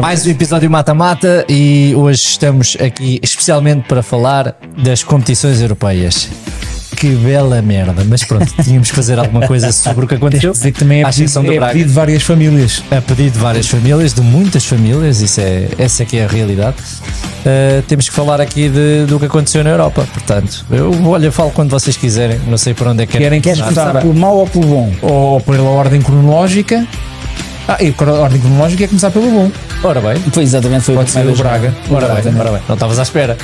[0.00, 6.28] Mais um episódio mata-mata e hoje estamos aqui especialmente para falar das competições europeias.
[6.96, 10.52] Que bela merda, mas pronto, tínhamos que fazer alguma coisa sobre o que aconteceu.
[10.52, 11.72] dizer que também é pedido, é Braga.
[11.72, 12.82] pedido de várias famílias.
[12.90, 16.28] A pedido de várias famílias, de muitas famílias, isso é, essa é que é a
[16.28, 16.76] realidade.
[17.44, 21.50] Uh, temos que falar aqui de- do que aconteceu na Europa, portanto, eu olha, falo
[21.50, 23.64] quando vocês quiserem, não sei por onde é que Querem que começar.
[23.90, 24.92] começar Pelo mau ou pelo bom?
[25.02, 26.86] ou pela ordem cronológica.
[27.66, 29.50] Ah, e a ordem cronológica é começar pelo bom.
[29.82, 31.74] Ora bem, Foi exatamente, foi Pode ser o Braga.
[31.90, 33.36] ora bem, ora bem, não estavas à espera.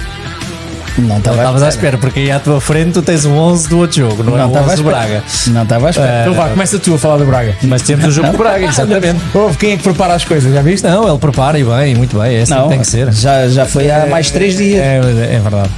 [0.97, 3.69] Não Não estava estavas à espera, porque aí à tua frente tu tens o 11
[3.69, 4.89] do outro jogo, não, é Não o estava à 11 do.
[4.89, 5.23] Braga.
[5.49, 6.21] Não estava à espera.
[6.23, 7.57] Então vá, começa tu a falar do Braga.
[7.63, 9.21] Mas temos o jogo do Braga, exatamente.
[9.35, 10.85] Ouve, quem é que prepara as coisas, já viste?
[10.85, 13.13] Não, ele prepara e bem, muito bem, é assim que Não, tem que ser.
[13.13, 14.81] Já, já foi há mais três dias.
[14.81, 15.71] É, é verdade.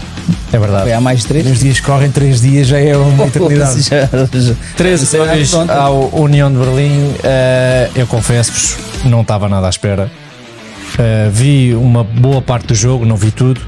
[0.52, 0.82] É verdade.
[0.84, 3.80] Foi há mais três Os dias correm, três dias já é uma eternidade.
[3.82, 5.72] Já- já- 13 Isso é vitórias ontem.
[5.74, 7.14] ao União de Berlim.
[7.22, 10.10] eh, eu confesso-vos, não estava nada à espera.
[10.98, 13.60] Eh, vi uma boa parte do jogo, não vi tudo.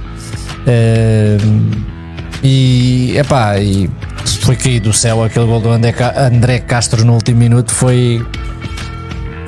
[0.67, 1.37] Eh,
[2.43, 3.89] e, epá, e
[4.43, 7.73] foi cair do céu aquele gol do André, Ca- André Castro no último minuto.
[7.73, 8.25] Foi,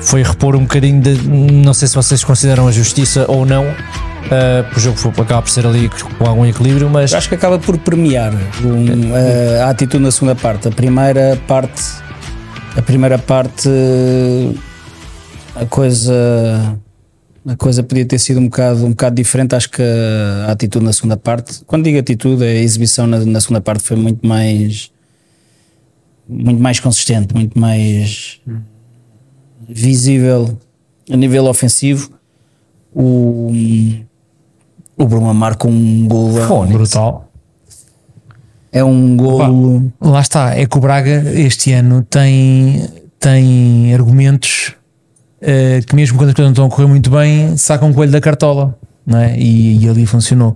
[0.01, 1.13] foi repor um bocadinho de.
[1.27, 3.65] Não sei se vocês consideram a justiça ou não.
[4.69, 7.59] porque o jogo foi, acaba por ser ali com algum equilíbrio, mas Acho que acaba
[7.59, 10.67] por premiar um, a atitude na segunda parte.
[10.67, 11.81] A primeira parte,
[12.77, 13.69] a primeira parte,
[15.55, 16.75] a coisa,
[17.47, 19.55] a coisa podia ter sido um bocado, um bocado diferente.
[19.55, 23.61] Acho que a, atitude na segunda parte, quando digo atitude, a exibição na, na segunda
[23.61, 24.91] parte foi muito mais,
[26.27, 28.41] muito mais consistente, muito mais
[29.69, 30.57] visível
[31.09, 32.11] a nível ofensivo.
[32.93, 33.51] O,
[34.97, 36.31] o Bruma marca um gol.
[36.67, 37.29] Brutal.
[38.71, 39.93] É um golo.
[40.01, 42.87] Lá está, é que o Braga este ano tem,
[43.19, 44.73] tem argumentos
[45.41, 48.11] eh, que mesmo quando as coisas não estão a correr muito bem, sacam um coelho
[48.11, 49.37] da cartola, não é?
[49.37, 50.55] E, e ali funcionou.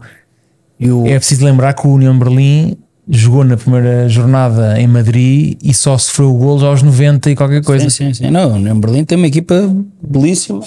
[0.80, 5.58] E o, É preciso lembrar que o União Berlim jogou na primeira jornada em Madrid
[5.64, 7.90] e só sofreu golos aos 90 e qualquer coisa.
[7.90, 8.30] sim, sim, sim.
[8.32, 9.56] Não, o União Berlim tem uma equipa
[10.02, 10.62] belíssima.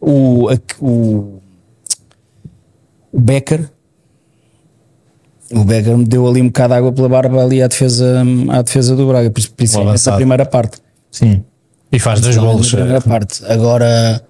[0.00, 1.40] O, a- o,
[3.12, 3.68] o Becker.
[5.50, 8.60] O Becker me deu ali um bocado de água pela barba ali à defesa, à
[8.60, 10.78] defesa do Braga, pri- principalmente na primeira parte.
[11.10, 11.42] Sim.
[11.90, 12.72] E faz dois golos.
[12.72, 13.44] na primeira parte.
[13.46, 14.22] Agora,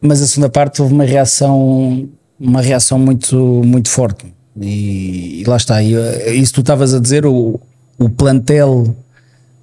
[0.00, 2.08] mas a segunda parte houve uma reação,
[2.38, 4.26] uma reação muito, muito forte.
[4.60, 5.82] E, e lá está.
[5.82, 7.60] E, eh, isso tu estavas a dizer, o,
[7.98, 8.94] o plantel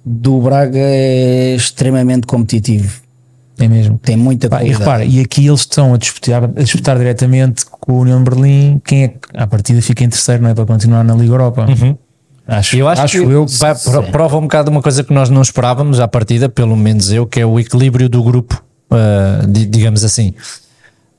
[0.04, 3.00] do Braga é extremamente competitivo.
[3.58, 3.98] É mesmo.
[3.98, 7.94] Tem muita Pá, e repara, e aqui eles estão a disputar, a disputar diretamente com
[7.94, 8.80] o União Berlim.
[8.84, 10.54] Quem é que à partida fica em terceiro, não é?
[10.54, 11.66] Para continuar na Liga Europa.
[12.46, 13.44] Acho, eu acho, acho que eu.
[13.46, 17.10] vai- pro- prova um bocado uma coisa que nós não esperávamos à partida, pelo menos
[17.12, 18.62] eu, que é o equilíbrio do grupo,
[19.48, 20.32] di- digamos assim.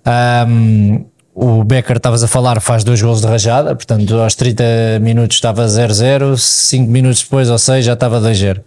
[0.05, 1.03] Ahm,
[1.35, 4.63] o Becker, estavas a falar, faz dois gols de rajada, portanto, aos 30
[5.01, 8.61] minutos estava 0-0, 5 minutos depois, ou 6, já estava 2-0.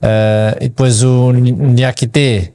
[0.00, 2.52] Ah, e depois o Niakite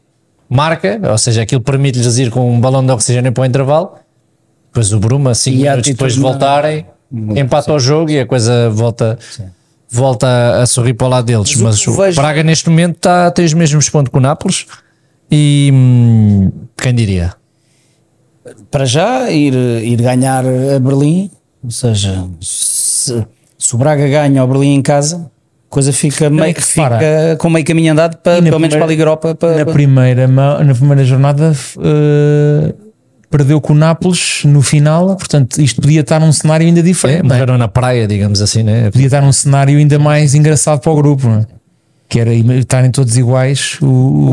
[0.49, 3.91] marca, ou seja, aquilo permite-lhes ir com um balão de oxigênio para o intervalo.
[4.71, 6.19] Depois o Bruma, 5 E a minutos depois de
[6.79, 9.17] atitude voltarem, empata o jogo e a coisa volta,
[9.89, 11.55] volta a sorrir para o lado deles.
[11.55, 14.21] Mas o Mas o vejo- Braga neste momento está, tem os mesmos pontos que o
[14.21, 14.65] Nápoles
[15.31, 17.33] e hum, quem diria?
[18.69, 21.29] Para já, ir, ir ganhar a Berlim,
[21.63, 23.25] ou seja, se,
[23.57, 25.17] se o Braga ganha ao Berlim em casa,
[25.69, 28.85] a coisa fica, meio, que fica com meio caminho andado para, pelo menos primeira- para
[28.85, 29.35] a Liga Europa.
[29.35, 32.73] Para, na para- primeira, na primeira jornada eh,
[33.37, 37.23] perdeu com o Nápoles no final, portanto isto podia estar num cenário ainda É, diferente,
[37.23, 37.39] não é?
[37.39, 38.91] morreram na praia, digamos assim, né?
[38.91, 41.47] podia estar num cenário ainda mais engraçado para o grupo, não é?
[42.07, 43.79] que era estarem todos iguais.
[43.81, 43.87] O,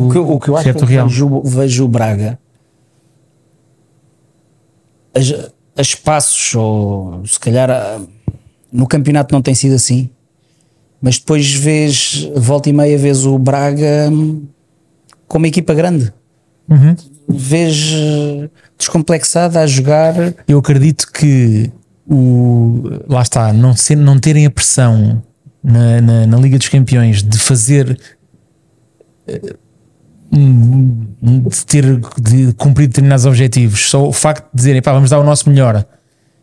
[0.08, 2.38] O que, eu- o que eu acho exceto que vejo, vejo o Braga
[5.14, 5.18] a,
[5.78, 8.00] a espaços, ou se calhar a-
[8.72, 10.10] no campeonato não tem sido assim,
[11.00, 14.44] mas depois vês, volta e meia, vês o Braga hum,
[15.26, 16.12] com uma equipa grande.
[16.68, 16.94] Uhum.
[17.30, 18.48] Eh,
[18.78, 20.14] descomplexada a jogar.
[20.48, 21.70] Eu acredito que
[22.08, 25.22] o, lá está, não, ser, não terem a pressão
[25.62, 27.98] na, na, na Liga dos Campeões de fazer
[29.28, 29.54] eh,
[30.32, 35.24] de ter de cumprir determinados objetivos, só o facto de dizerem pá, vamos dar o
[35.24, 35.84] nosso melhor,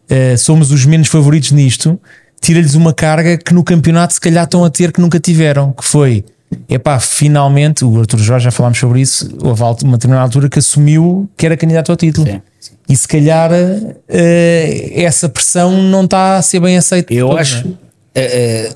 [0.10, 2.00] eh, somos os menos favoritos nisto,
[2.42, 5.86] tira-lhes uma carga que no campeonato se calhar estão a ter que nunca tiveram, que
[5.86, 6.26] foi
[6.70, 11.30] epá, finalmente, o Arthur Jorge, já falámos sobre isso, houve uma determinada altura que assumiu
[11.38, 12.28] que era candidato ao título.
[12.28, 12.42] Sim,
[12.90, 13.52] E se calhar
[14.08, 17.14] eh, essa pressão não está a ser bem aceita.
[17.14, 17.78] Eu todos, acho
[18.16, 18.72] é,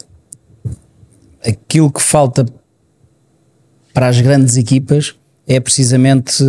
[1.45, 2.45] é, aquilo que falta
[3.94, 5.15] para as grandes equipas
[5.47, 6.44] é precisamente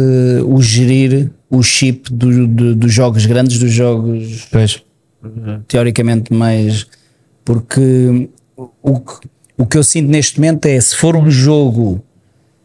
[0.46, 4.46] o gerir o chip do- do- dos jogos grandes, dos jogos?
[4.50, 4.82] Pois.
[5.68, 6.86] teoricamente mais.
[7.44, 8.28] Porque
[8.82, 12.02] o, que- o que eu sinto neste momento é se for um jogo.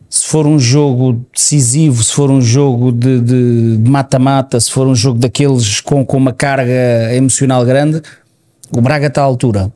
[0.10, 5.20] Se for um jogo decisivo, se for um jogo de mata-mata, se for um jogo
[5.20, 8.02] daqueles com, com uma carga emocional grande,
[8.72, 9.72] o Braga está à altura.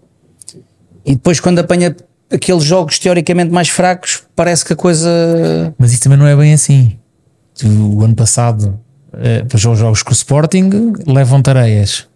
[1.06, 1.96] E depois, quando apanha
[2.32, 5.74] aqueles jogos teoricamente mais fracos, parece que a coisa.
[5.78, 6.98] Mas isso também não é bem assim.
[7.64, 8.80] O ano passado,
[9.14, 12.08] eh, para os jogos com o Sporting, levam tareias.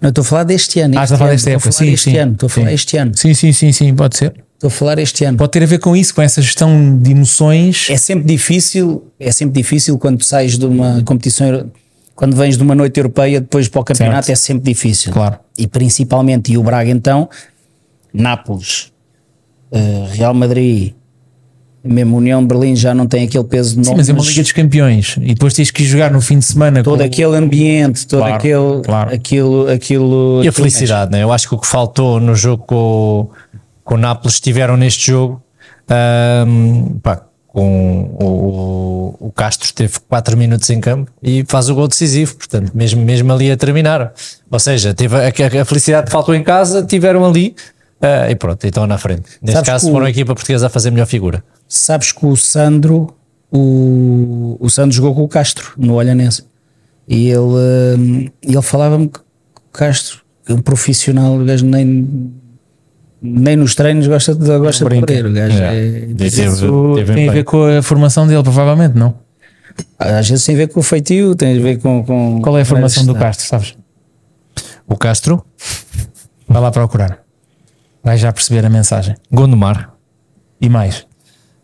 [0.00, 0.98] Não, estou a falar deste ano.
[0.98, 2.32] Ah, este estás a falar desta estou época, sim, este sim, ano.
[2.32, 2.74] Estou a falar sim.
[2.74, 3.12] este ano.
[3.14, 4.34] Sim, sim, sim, sim, pode ser.
[4.54, 5.38] Estou a falar este ano.
[5.38, 7.88] Pode ter a ver com isso, com essa gestão de emoções.
[7.90, 11.70] é sempre difícil, é sempre difícil quando sais de uma competição,
[12.14, 14.38] quando vens de uma noite europeia depois para o campeonato Certo.
[14.38, 15.12] é sempre difícil.
[15.12, 15.38] Claro.
[15.58, 17.28] E principalmente, e o Braga então,
[18.14, 18.92] Nápoles,
[19.72, 20.92] eh, Real Madrid,
[21.84, 24.22] mesmo União de Berlim já não tem aquele peso de Sim, nome, mas é uma
[24.22, 25.16] Liga dos Campeões.
[25.20, 28.20] E depois tens que ir jogar no fim de semana todo com- aquele ambiente, todo
[28.20, 29.14] Claro, aquele, claro.
[29.14, 31.22] aquilo, aquilo E a felicidade, né?
[31.22, 33.30] Eu acho que o que faltou no jogo com, o-
[33.84, 35.42] com o Nápoles tiveram neste jogo.
[35.88, 38.24] ahm, pá, com o,
[39.20, 43.02] o- o Castro teve 4 minutos em campo e faz o gol decisivo, portanto, mesmo,
[43.02, 44.12] mesmo ali a terminar.
[44.50, 45.28] Ou seja, teve a,
[45.60, 47.54] a felicidade que faltou em casa, tiveram ali
[48.02, 49.30] ah, e pronto, e estão na frente.
[49.40, 51.42] Neste Sabes caso, o- foram a equipa portuguesa a fazer melhor figura.
[51.68, 53.14] Sabes que o Sandro,
[53.50, 56.44] o, o Sandro jogou com o Castro no Olhanense
[57.08, 62.32] e ele, hum, ele falava-me que o Castro é um profissional, o gajo nem,
[63.22, 65.26] nem nos treinos gosta de, gosta de perder.
[65.26, 65.78] O gajo É.
[65.78, 69.14] é- teve- Isso teve tem a ver com a formação dele, provavelmente, não?
[69.98, 72.04] às vezes tem a ver com o feitio, tem a ver com.
[72.04, 73.74] com Qual é a formação do Castro, sabes?
[74.86, 75.42] O Castro,
[76.46, 77.21] Vai lá procurar.
[78.04, 79.14] Vai já perceber a mensagem.
[79.30, 79.90] Gondomar.
[80.60, 81.06] E mais.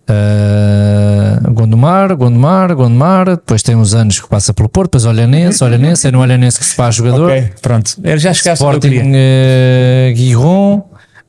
[0.08, 6.08] Uh, Gondomar, Gondomar, Gondomar, depois tem uns anos que passa pelo Porto, depois Olhanense, Olhanense,
[6.08, 7.94] é no Olhanense que se faz jogador, Ok, pronto.
[8.02, 9.02] Era já chegaste que eu Sporting queria.
[9.04, 10.82] uh, Guiron,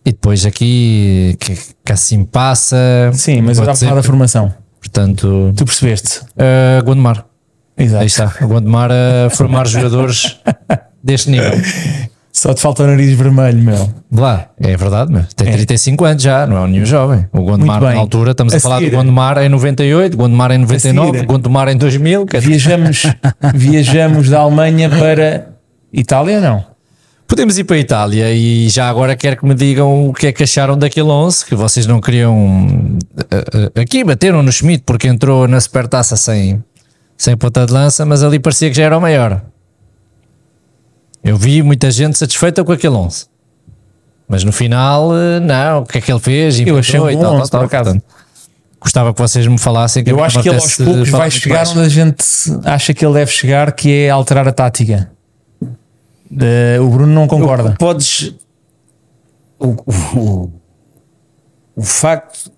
[0.06, 2.78] e depois aqui que, que assim passa.
[3.14, 4.54] Sim, mas eu estava a falar da formação.
[4.80, 6.22] Portanto, Tu percebeste?
[6.22, 7.26] uh, Gondomar,
[7.78, 8.02] Exato.
[8.02, 10.38] aí está, Gondomar a formar jogadores
[11.04, 11.52] deste nível.
[12.32, 13.90] Só te falta o nariz vermelho, meu.
[14.12, 17.26] Lá, é verdade, mas tem 35 anos já, não é um nenhum jovem.
[17.34, 18.92] O Gondomar, na altura, estamos a, A falar seguir.
[18.92, 21.26] do Gondomar em 98, Gondomar em 99, seguir.
[21.26, 22.26] Gondomar em 2000.
[22.28, 23.04] quer Viajamos,
[23.56, 25.50] viajamos da Alemanha para
[25.92, 26.64] Itália, não?
[27.28, 30.32] Podemos ir para a Itália e já agora quero que me digam o que é
[30.32, 32.98] que acharam daquele 11 que vocês não queriam.
[33.32, 36.64] eh, eh, Aqui bateram no Schmidt porque entrou na supertaça sem,
[37.18, 39.42] sem ponta de lança, mas ali parecia que já era o maior.
[41.24, 43.26] Eu vi muita gente satisfeita com aquele 11,
[44.28, 45.82] mas no final, eh, não.
[45.82, 46.60] O que é que ele fez?
[46.60, 47.84] Eu achei um e tal, 11, tal, tal.
[47.84, 48.04] Portanto,
[48.82, 50.04] Gostava que vocês me falassem.
[50.06, 52.24] Que Eu me acho que ele aos poucos vai chegar onde a gente
[52.64, 55.12] acha que ele deve chegar, que é alterar a tática.
[56.40, 57.76] Eh, o Bruno não concorda.
[57.78, 58.34] Podes.
[59.60, 60.52] O, o, o,
[61.76, 62.50] o facto.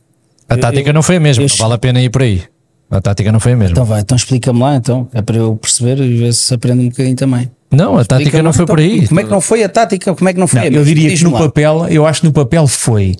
[0.47, 2.43] A tática não foi a mesma, eu- não vale a pena ir por aí.
[2.91, 3.71] A tática não foi a mesma.
[3.71, 6.89] Então vai, então explica-me lá, então, é para eu perceber e ver se aprendo um
[6.89, 7.49] bocadinho também.
[7.71, 9.07] Não, a tática não foi então, por aí.
[9.07, 10.13] Como é que não foi a tática?
[10.13, 10.69] Como é que não foi?
[10.69, 13.15] Não, eu diria que no papel, eu acho que no papel foi.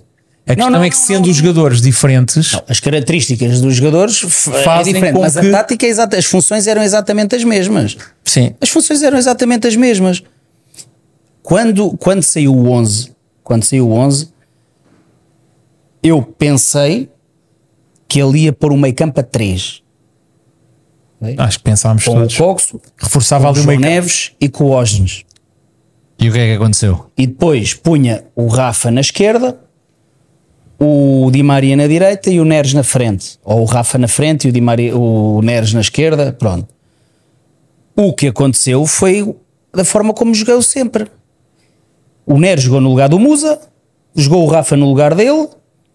[0.46, 4.24] A questão não, é que não, sendo não, os jogadores diferentes, As características dos jogadores
[4.24, 7.44] é Fazem diferente, com mas que- a tática é exata, as funções eram exatamente as
[7.44, 7.96] mesmas.
[8.26, 10.22] sim, As funções eram exatamente as mesmas.
[11.44, 13.12] Quando, quando saiu o 11,
[13.44, 14.30] quando saiu o 11,
[16.04, 17.10] eu pensei
[18.08, 19.82] que ele ia pôr o meio campo a 3.
[21.38, 22.36] Acho que pensámos Com todos.
[22.36, 23.92] o Coxo, Reforçava com o ali o João meio.
[23.94, 25.24] Neves e com o Osnes.
[26.20, 27.08] E o que é que aconteceu?
[27.18, 29.58] E depois punha o Rafa na esquerda,
[30.80, 33.40] o Di Maria na direita e o Neres na frente.
[33.44, 36.32] Ou o Rafa na frente e o, Di Maria, o Neres na esquerda.
[36.34, 36.68] Pronto.
[37.96, 39.36] O que aconteceu foi
[39.74, 41.08] da forma como jogou sempre.
[42.26, 43.60] O Neres jogou no lugar do Musa,
[44.16, 45.48] jogou o Rafa no lugar dele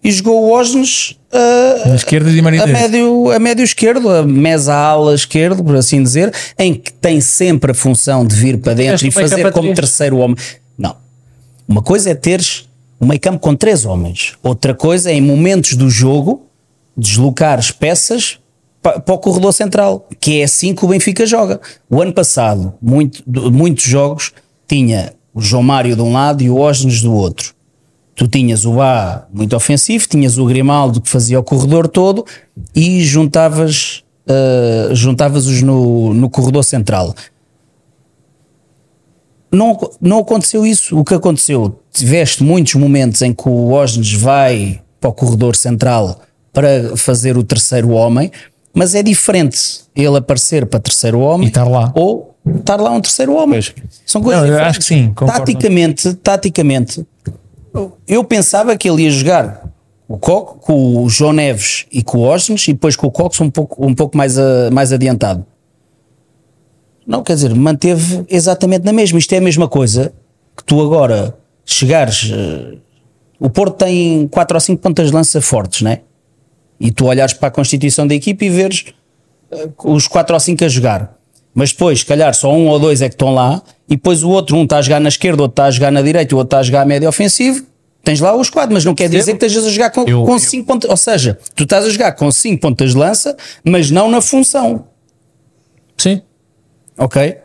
[0.07, 4.75] e jogou o Osnes ah, Na esquerda de a médio, a médio esquerdo, a mesa
[4.75, 8.95] ala esquerdo, por assim dizer, em que tem sempre a função de vir para dentro
[8.95, 10.37] Este e fazer a como terceiro homem.
[10.79, 10.97] Não.
[11.69, 12.69] Uma coisa é teres
[13.01, 14.35] um meio campo com três homens.
[14.43, 16.47] Outra coisa é em momentos do jogo
[16.97, 18.39] deslocares peças
[18.81, 21.61] pa- para o corredor central, que é assim que o Benfica joga.
[21.91, 24.33] O ano passado, muito, muitos jogos,
[24.69, 27.56] tinha o João Mário de um lado e o Osnes do outro.
[28.17, 32.25] Tu tinhas o A muito ofensivo, tinhas o Grimaldo que fazia o corredor todo
[32.75, 37.15] e juntavas, uh, juntavas-os no, no corredor central.
[39.53, 40.99] Não, não aconteceu isso.
[40.99, 41.79] O que aconteceu?
[41.93, 46.21] Tiveste muitos momentos em que o Osnes vai para o corredor central
[46.53, 48.33] para fazer o terceiro homem,
[48.73, 51.53] mas é diferente ele aparecer para terceiro homem
[51.95, 53.61] ou estar lá um terceiro homem.
[54.07, 54.71] São coisas Não, eu diferentes.
[54.71, 55.39] acho que sim, concordo.
[55.41, 57.07] Taticamente, taticamente,
[58.07, 59.69] eu pensava que ele ia jogar
[60.09, 63.41] o Coco com o João Neves e com o Osnes e depois com o Cox
[63.41, 65.45] um pouco, um pouco mais, a- mais adiantado.
[67.07, 69.19] Não, quer dizer, manteve exatamente na mesma.
[69.19, 70.13] Isto é a mesma coisa
[70.57, 72.31] que tu agora chegares.
[72.33, 72.79] eh,
[73.39, 76.01] o Porto tem quatro ou cinco pontas de lança fortes, né?
[76.81, 78.87] E tu olhares para a constituição da equipe e veres
[79.53, 81.16] eh, os quatro ou cinco a jogar.
[81.59, 84.29] Mas depois, se calhar, só um ou dois é que estão lá, e depois o
[84.29, 86.39] outro, um está a jogar na esquerda, o outro está a jogar na direita, o
[86.39, 87.65] outro está a jogar a médio ofensivo.
[88.05, 90.33] Tens lá os quadros, mas não quer dizer que estejas a jogar com, Eu- com
[90.35, 90.89] eu- cinco pontas.
[90.91, 93.35] Ou seja, tu estás a jogar com cinco pontas de lança,
[93.65, 94.85] mas não na função.
[95.97, 96.21] Sim,
[96.99, 97.37] Ok?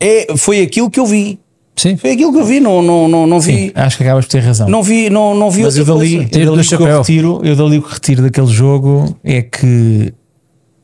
[0.00, 1.38] É, foi aquilo que eu vi.
[1.76, 1.96] sim.
[1.96, 2.58] Foi aquilo que eu vi.
[2.58, 3.52] Não, não, não, não vi.
[3.68, 4.68] Sim, acho que acabas por ter razão.
[4.68, 6.30] Não vi, não, não vi Mas outra eu dali, coisa.
[6.30, 9.16] Tiro eu do dali o que eu retiro, eu dali o que retiro daquele jogo
[9.22, 10.12] é que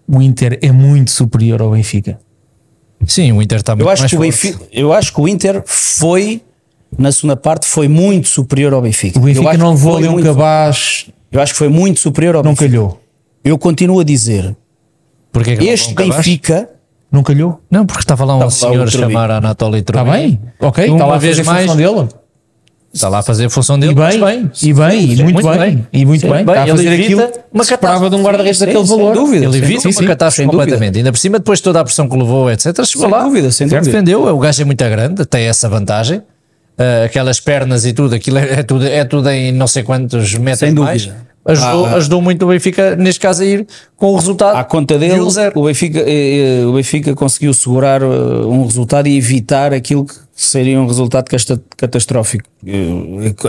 [0.06, 2.18] o Inter é muito superior ao Benfica.
[3.06, 4.30] Sim, o Inter está muito Eu acho, mais que o forte.
[4.30, 6.42] Benfica, eu acho que o Inter foi,
[6.98, 9.18] na segunda parte, foi muito superior ao Benfica.
[9.18, 12.42] O Benfica não levou foi ali um cabaz, Eu acho que foi muito superior ao
[12.42, 12.68] não Benfica.
[12.70, 13.00] calhou.
[13.44, 14.54] Eu continuo a dizer,
[15.32, 16.16] Porque é que não este acabar?
[16.16, 16.70] Benfica,
[17.10, 17.60] Não calhou?
[17.70, 19.08] Não, porque estava lá um Estava lá senhor Trubin.
[19.14, 20.10] chamar a Anatoly Está Trubin.
[20.10, 20.40] Tá bem?
[20.60, 22.08] Ok, Uma está lá a vez mais, dele.
[22.92, 23.92] Está lá a fazer a função dele.
[23.92, 26.40] E mas bem, e bem, e muito bem, e muito bem.
[26.40, 28.96] Está a Ele fazer evita aquilo uma que esperava de um guarda-redes Sim, daquele sem
[28.98, 29.14] valor.
[29.14, 29.46] dúvida.
[29.46, 30.62] Ele evita dúvida, uma catástrofe dúvida.
[30.64, 30.98] completamente.
[30.98, 32.66] Ainda por cima, depois de toda a pressão que levou, etc.
[32.84, 33.22] Chegou Sem lá.
[33.22, 33.86] dúvida, sem dúvida.
[33.86, 34.26] Defendeu.
[34.26, 36.20] O gajo é muito grande, tem essa vantagem.
[36.76, 40.34] Ah, aquelas pernas e tudo, aquilo é, é tudo, é tudo em não sei quantos
[40.34, 41.10] metros Sem mais.
[41.44, 44.56] Ajudou, Ah, ajudou muito o Benfica, neste caso, a ir com o resultado.
[44.56, 45.52] à conta de dele, 1-0.
[45.56, 50.14] o Benfica, eh, eh, o Benfica conseguiu segurar eh, um resultado e evitar aquilo que
[50.32, 51.26] seria um resultado
[51.76, 52.48] catastrófico.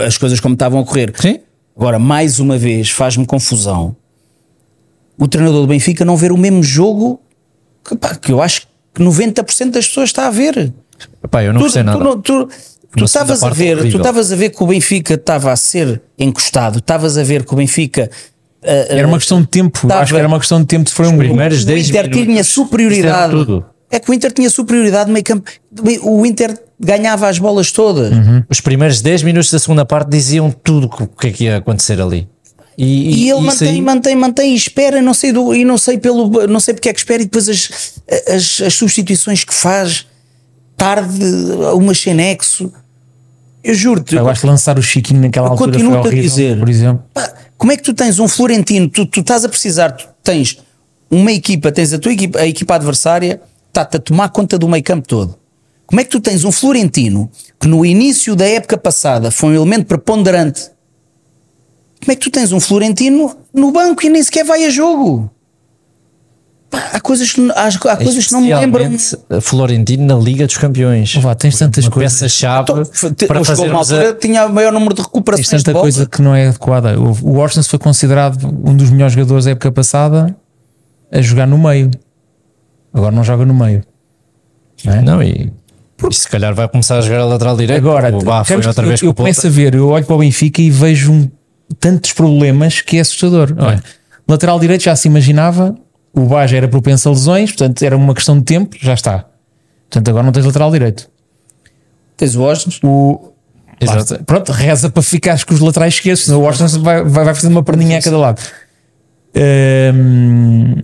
[0.04, 1.12] As coisas como estavam a ocorrer.
[1.14, 1.38] Sim.
[1.76, 3.94] Agora, mais uma vez, faz-me confusão
[5.16, 7.20] o treinador do Benfica não ver o mesmo jogo
[7.88, 10.72] que, pá, que eu acho que 90% das pessoas está a ver.
[11.30, 12.02] Pá, eu não tu, tu nada.
[12.04, 12.48] não- tu-
[12.96, 14.00] tu estavas a ver, tu horrível.
[14.00, 17.56] estavas a ver que o Benfica estava a ser encostado, estavas a ver que o
[17.56, 18.10] Benfica
[18.62, 19.78] eh, Era uma questão de tempo.
[19.82, 22.44] Estava- Acho que era uma questão de tempo de um primeiros o 10 Inter tinha
[22.44, 23.34] superioridade.
[23.90, 25.50] É que o Inter tinha superioridade no meio campo.
[26.02, 28.12] O Inter ganhava as bolas todas.
[28.48, 32.00] Os primeiros 10 minutos da segunda parte diziam tudo o que é que ia acontecer
[32.00, 32.26] ali.
[32.76, 35.96] E, ele isso mantém, aí- mantém, mantém e espera, não sei, do, e não sei
[35.96, 37.70] pelo não sei porque é que espera, e depois as,
[38.28, 40.06] as, as substituições que faz
[40.76, 41.24] tarde,
[41.74, 42.72] uma sem nexo.
[43.64, 46.58] Eu juro-te, Eu acho que lançar o Chiquinho naquela altura foi continuo-te a horrível, dizer.
[46.58, 47.04] por exemplo.
[47.14, 48.88] pá, como é que tu tens um Florentino?
[48.90, 50.58] Tu, tu estás a precisar, tu tens
[51.10, 54.84] uma equipa, tens a tua equipa, a equipa adversária, está-te a tomar conta do meio
[54.84, 55.38] campo todo.
[55.86, 59.54] Como é que tu tens um Florentino que no início da época passada foi um
[59.54, 60.70] elemento preponderante?
[62.00, 65.30] Como é que tu tens um Florentino no banco e nem sequer vai a jogo?
[66.74, 68.90] Pá, há coisas que, há, há coisas que não me lembram.
[69.30, 71.14] A Florentino na Liga dos Campeões.
[71.16, 72.12] Vá, tens tantas coisas.
[72.20, 75.62] peça-chave Então, para a uma fazermos a- altura, tinha o maior número de Tens recuperações
[75.62, 76.98] tanta de coisa que não é adequada.
[76.98, 80.34] O, o Orsens foi considerado um dos melhores jogadores da época passada
[81.12, 81.90] a jogar no meio.
[82.92, 83.82] Agora não joga no meio.
[84.84, 85.02] Não é?
[85.02, 85.52] Não, e,
[86.10, 87.78] e se calhar vai começar a jogar a lateral direito.
[87.78, 90.14] Agora, Bá foi outra que vez eu, com eu começo a ver, eu olho para
[90.16, 91.30] o Benfica e vejo um-
[91.80, 93.54] tantos problemas que é assustador.
[93.58, 93.82] Olha,
[94.28, 95.74] lateral direito já se imaginava,
[96.14, 99.26] o Bá já era propenso a lesões, portanto era uma questão de tempo, já está.
[99.90, 101.08] Portanto, agora não tens lateral direito.
[102.16, 103.32] Tens o Osnes, O,
[103.80, 104.22] Exato.
[104.24, 107.48] Pronto, reza para ficares com os laterais esqueços, senão o Washington vai, vai, vai fazer
[107.48, 108.40] uma perninha a cada lado.
[109.36, 110.76] Hum,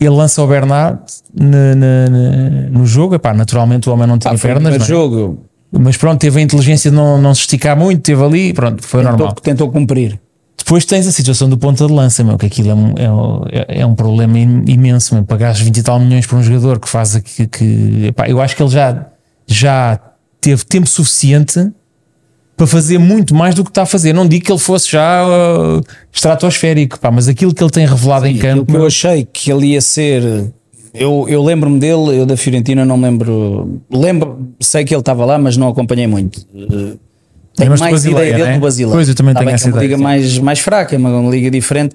[0.00, 1.00] ele lança o Bernard
[1.34, 3.14] na- na- na- no jogo.
[3.14, 4.78] Epá, naturalmente o homem não tinha Ah, pernas, é?
[4.84, 8.82] jogo, mas pronto, teve a inteligência de não, não se esticar muito, teve ali, pronto,
[8.84, 9.28] foi normal.
[9.28, 10.18] tentou, tentou cumprir.
[10.68, 12.92] Depois tens a situação do ponta de lança, meu, que aquilo é um,
[13.50, 16.78] é é um problema im- imenso, meu, pagares 20 e tal milhões para um jogador
[16.78, 19.06] que faz aqui, que, epá, eu acho que ele já,
[19.46, 19.98] já
[20.42, 21.70] teve tempo suficiente
[22.54, 24.12] para fazer muito mais do que está a fazer.
[24.12, 25.80] Não digo que ele fosse já uh,
[26.12, 29.68] estratosférico, pá, mas aquilo que ele tem revelado em Aquilo campo, eu achei que ele
[29.68, 30.52] ia ser.
[30.92, 33.80] Eu, eu lembro-me dele, eu da Fiorentina não lembro.
[33.90, 36.44] Lembro, sei que ele estava lá, mas não acompanhei muito.
[37.58, 38.54] Tenho mais Basileia, ideia dele né?
[38.54, 38.94] do Basileia.
[38.96, 41.30] Pois, eu também Tá tenho essa é uma ideia, liga mais, mais fraca, é uma
[41.30, 41.94] liga diferente,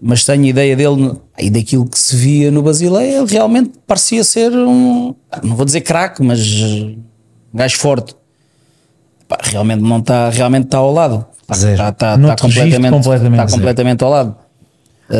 [0.00, 4.22] mas tenho ideia dele no- e daquilo que se via no Basileia, ele realmente parecia
[4.24, 5.14] ser um.
[5.42, 6.96] Não vou dizer craque, mas um
[7.54, 8.14] gajo forte.
[9.28, 11.24] Pá, realmente não está realmente está ao lado.
[11.54, 11.72] Zero.
[11.72, 13.58] Está, está, Noutro está registro, completamente, completamente está zero.
[13.58, 14.36] completamente ao lado.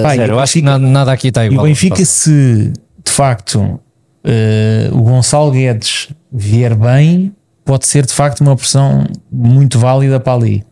[0.02, 1.64] Pá, Zero, e eu acho que nada, nada aqui está E igual.
[1.64, 2.72] o Benfica, se
[3.04, 3.80] de facto
[4.24, 7.32] eh, o Gonçalo Guedes vier bem,
[7.70, 10.64] pode ser de facto uma opção muito válida para ali.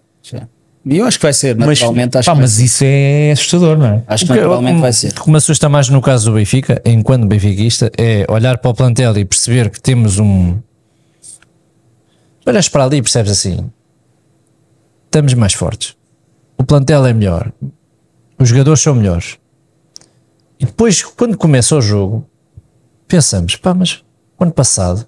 [0.84, 2.18] E eu acho que vai ser, Mas, naturalmente.
[2.18, 2.64] acho, pá, mas ser.
[2.64, 4.02] isso é assustador, não é?
[4.08, 5.12] acho que que- naturalmente vai ser.
[5.12, 8.74] O que me assusta mais no caso do Benfica, enquanto benfiquista, é olhar para o
[8.74, 10.58] plantel e perceber que temos um.
[12.44, 13.70] Olhas para ali e percebes assim:
[15.04, 15.94] estamos mais fortes,
[16.56, 17.52] o plantel é melhor,
[18.40, 19.38] os jogadores são melhores.
[20.58, 22.26] E depois, quando começa o jogo,
[23.06, 24.02] pensamos: pá, mas
[24.38, 25.06] o ano passado,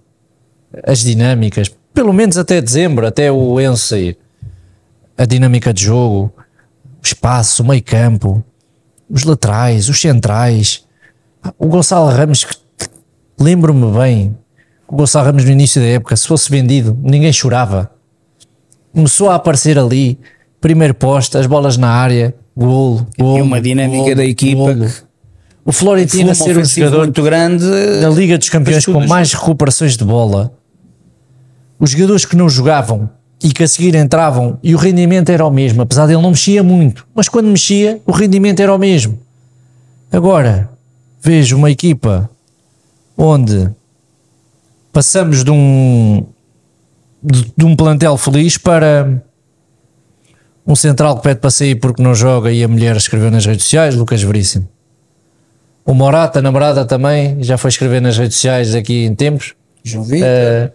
[0.86, 4.18] as dinâmicas, pelo menos até dezembro, até o Enzo sair,
[5.16, 6.32] a dinâmica de jogo,
[7.02, 8.44] o espaço, o meio campo,
[9.08, 10.84] os laterais, os centrais.
[11.58, 12.54] O Gonçalo Ramos, que
[13.38, 14.36] lembro-me bem,
[14.86, 17.90] o Gonçalo Ramos no início da época, se fosse vendido, ninguém chorava.
[18.92, 20.18] Começou a aparecer ali,
[20.60, 23.38] primeiro posto, as bolas na área, golo, golo.
[23.38, 24.90] E uma dinâmica golo, da equipa golo.
[25.64, 27.64] O Florentino a ser ofensivo jogador muito grande.
[28.00, 30.52] da Liga dos Campeões com mais recuperações de bola.
[31.80, 33.08] Os jogadores que não jogavam
[33.42, 36.62] e que a seguir entravam e o rendimento era o mesmo, apesar dele não mexia
[36.62, 39.18] muito, mas quando mexia, o rendimento era o mesmo.
[40.12, 40.68] Agora,
[41.22, 42.28] vejo uma equipa
[43.16, 43.70] onde
[44.92, 46.26] passamos de um
[47.22, 49.22] de, de um plantel feliz para
[50.66, 53.64] um central que pede para sair porque não joga e a mulher escreveu nas redes
[53.64, 54.68] sociais, Lucas Veríssimo.
[55.84, 60.04] O Morata, a namorada também, já foi escrever nas redes sociais aqui em tempos, João
[60.04, 60.72] Vitor.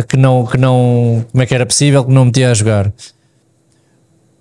[0.00, 2.92] Que não, que não, como é que era possível que não metia a jogar.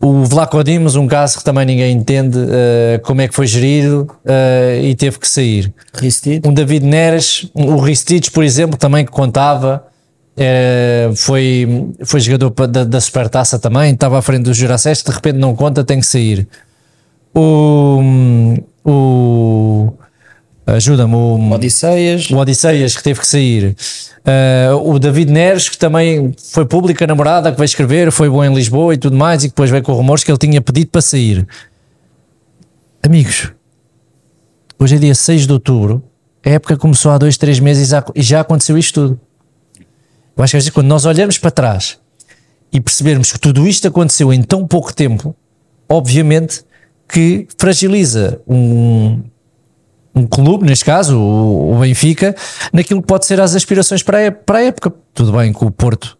[0.04, 4.10] O Vlaco Dimos, um caso que também ninguém entende eh, como é que foi gerido
[4.26, 5.72] eh, e teve que sair.
[5.94, 6.50] Ristito.
[6.50, 9.86] Um David Neres, o Ristich, por exemplo, também que contava,
[10.36, 15.38] eh, foi, foi jogador da, da Supertaça também, estava à frente do Jurassés, de repente
[15.38, 16.48] não conta, tem que sair.
[17.36, 18.02] O,
[18.84, 19.94] o
[20.66, 22.30] ajuda-me, o, Odisseias.
[22.30, 23.76] o Odisseias que teve que sair,
[24.22, 28.54] Uh, o David Neres que também foi pública namorada que vai escrever, foi bom em
[28.54, 31.02] Lisboa e tudo mais, e que depois veio com rumores que ele tinha pedido para
[31.02, 31.48] sair.
[33.02, 33.52] Amigos,
[34.78, 36.04] hoje é dia 6 de outubro,
[36.46, 39.20] a época começou há dois, três meses e já, aconteceu isto tudo.
[40.38, 41.98] Eu acho que às vezes quando nós olharmos para trás
[42.72, 45.36] e percebermos que tudo isto aconteceu em tão pouco tempo,
[45.90, 46.64] obviamente
[47.08, 49.22] que fragiliza um,
[50.16, 52.36] um clube, neste caso o, o Benfica,
[52.74, 54.94] naquilo que pode ser as aspirações para a, para a época.
[55.14, 56.18] Tudo bem que o Porto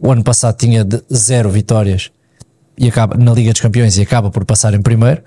[0.00, 2.10] o ano passado tinha zero vitórias
[2.78, 5.22] e acaba na Liga dos Campeões e acaba por passar em primeiro,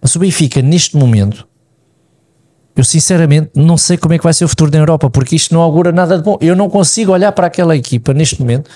[0.00, 1.46] mas o Benfica neste momento
[2.78, 5.52] eu sinceramente não sei como é que vai ser o futuro da Europa, porque isto
[5.52, 6.38] não augura nada de bom.
[6.40, 8.70] Eu não consigo olhar para aquela equipa neste momento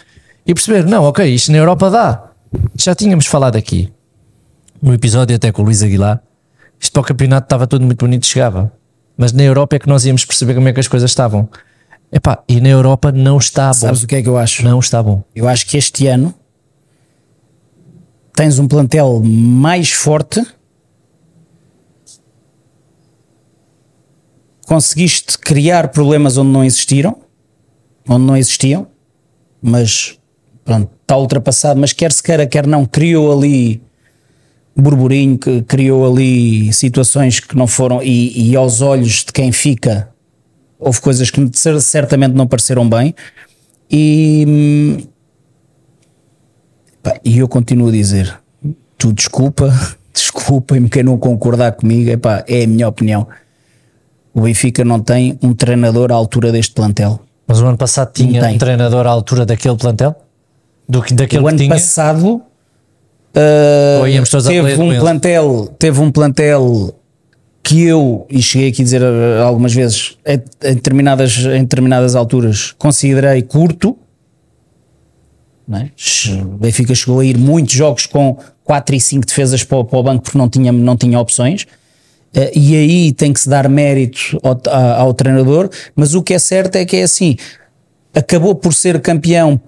[0.45, 2.31] e perceber, não, ok, isto na Europa dá.
[2.75, 3.93] Já tínhamos falado aqui
[4.83, 6.21] no episódio até com o Luís Aguilar,
[6.83, 8.73] isto para o campeonato estava tudo muito bonito, chegava.
[9.17, 11.49] Mas na Europa é que nós íamos perceber como é que as coisas estavam.
[12.11, 13.75] Epá, e na Europa não está bom.
[13.75, 14.65] Sabes o que é que eu acho?
[14.65, 15.23] Não está bom.
[15.33, 16.35] Eu acho que este ano
[18.35, 20.45] tens um plantel mais forte.
[24.67, 27.17] Conseguiste criar problemas onde não existiram,
[28.09, 28.89] onde não existiam,
[29.61, 30.19] mas
[30.65, 31.79] pronto, está ultrapassado.
[31.79, 33.81] Mas quer se queira, quer não, criou ali
[34.77, 40.09] burburinho, que criou ali situações que não foram, e, e aos olhos de quem fica,
[40.79, 43.15] houve coisas que cer- certamente não pareceram bem.
[43.91, 45.07] E,
[47.03, 48.35] pá, e eu continuo a dizer:
[48.97, 49.73] tu desculpa,
[50.13, 53.27] desculpem-me quem não concordar comigo, epá, é a minha opinião.
[54.35, 57.21] O Benfica não tem um treinador à altura deste plantel.
[57.47, 60.17] Mas o ano passado tinha um treinador à altura daquele plantel?
[60.89, 61.69] Do que, daquele o que ano tinha?
[61.69, 62.43] passado
[63.37, 64.01] uh,
[64.53, 66.95] teve um plantel, teve um plantel
[67.63, 69.03] que eu, e cheguei aqui a dizer
[69.45, 73.97] algumas vezes, em determinadas, em determinadas alturas, considerei curto.
[75.73, 75.91] é?
[76.43, 79.99] O Benfica chegou a ir muitos jogos com 4 e 5 defesas para, o- para
[79.99, 81.63] o banco porque não tinha, não tinha opções.
[82.37, 86.35] Uh, e aí tem que se dar mérito ao, a- ao treinador, mas o que
[86.35, 87.37] é certo é que é assim:
[88.15, 89.61] acabou por ser campeão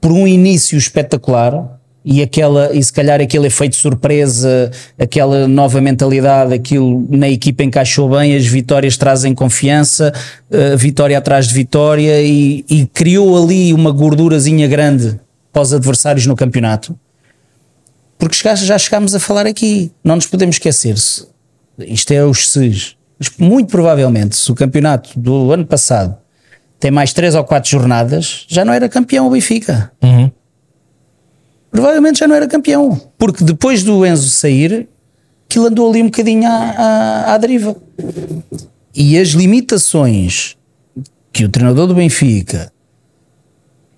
[0.00, 6.54] por um início espetacular e aquela e se calhar aquele efeito surpresa, aquela nova mentalidade,
[6.54, 10.12] aquilo na equipa encaixou bem, as vitórias trazem confiança,
[10.48, 15.18] eh, vitória atrás de vitória e, e criou ali uma gordurazinha grande
[15.52, 16.96] para os adversários no campeonato.
[18.16, 21.26] Porque já chegámos a falar aqui, não nos podemos esquecer, se-
[21.80, 26.16] isto é os SES, mas muito provavelmente se o campeonato do ano passado
[26.78, 29.90] tem mais três ou quatro jornadas, já não era campeão o Benfica.
[30.02, 30.30] Uhum.
[31.76, 32.98] Provavelmente já não era campeão.
[33.18, 34.88] Porque depois do Enzo sair,
[35.48, 37.76] aquilo andou ali um bocadinho à, à, à deriva.
[38.94, 40.56] E as limitações
[41.30, 42.72] que o treinador do Benfica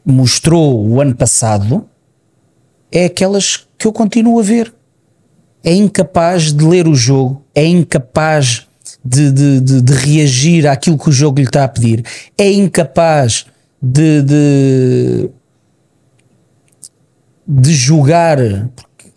[0.05, 1.87] mostrou o ano passado
[2.91, 4.75] é aquelas que eu continuo a ver.
[5.63, 8.67] É incapaz de ler o jogo, é incapaz
[9.05, 12.05] de, de, de, de reagir àquilo que o jogo lhe está a pedir,
[12.37, 13.47] é incapaz
[13.81, 15.31] de,
[17.49, 18.39] de, jogar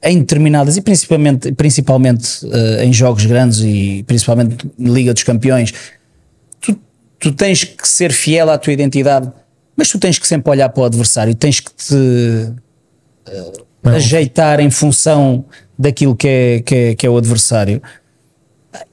[0.03, 5.73] em determinadas e principalmente, principalmente uh, em jogos grandes e principalmente Liga dos Campeões,
[6.59, 6.79] tu,
[7.19, 9.31] tu tens que ser fiel à tua identidade,
[9.75, 14.69] mas tu tens que sempre olhar para o adversário, tens que te uh, ajeitar em
[14.69, 15.45] função
[15.77, 17.81] daquilo que é, que é, que é o adversário.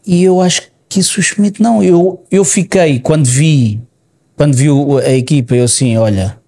[0.07, 1.83] E eu acho que isso o Schmidt não.
[1.83, 3.81] Eu, eu fiquei, quando vi,
[4.37, 4.69] quando vi
[5.05, 6.39] a equipa, eu assim, olha,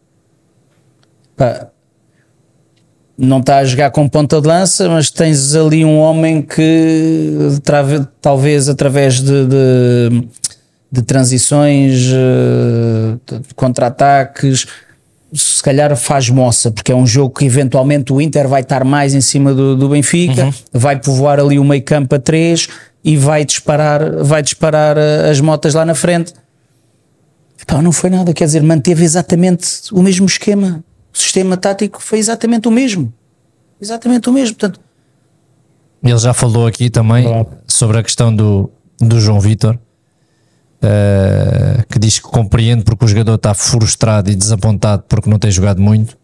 [1.37, 1.70] pá,
[3.21, 7.61] não está a jogar com ponta de lança, mas tens ali um homem que
[8.21, 10.29] talvez através de, de,
[10.91, 14.67] de transições, eh, de contra-ataques,
[15.33, 19.15] se calhar faz moça, porque é um jogo que eventualmente o Inter vai estar mais
[19.15, 20.53] em cima do, do Benfica, uhum.
[20.73, 22.69] vai povoar ali o meio campo a três
[23.05, 26.33] e vai disparar, vai disparar eh, as motas lá na frente.
[27.61, 30.83] Epá, não foi nada, quer dizer, manteve exatamente o mesmo esquema.
[31.13, 33.13] O sistema tático foi exatamente o mesmo.
[33.81, 34.57] Exatamente o mesmo.
[34.57, 34.81] Portanto,
[36.03, 37.27] ele já falou aqui também
[37.67, 43.35] sobre a questão do, do João Vitor, uh, que diz que compreende porque o jogador
[43.35, 46.21] está frustrado e desapontado porque não tem jogado muito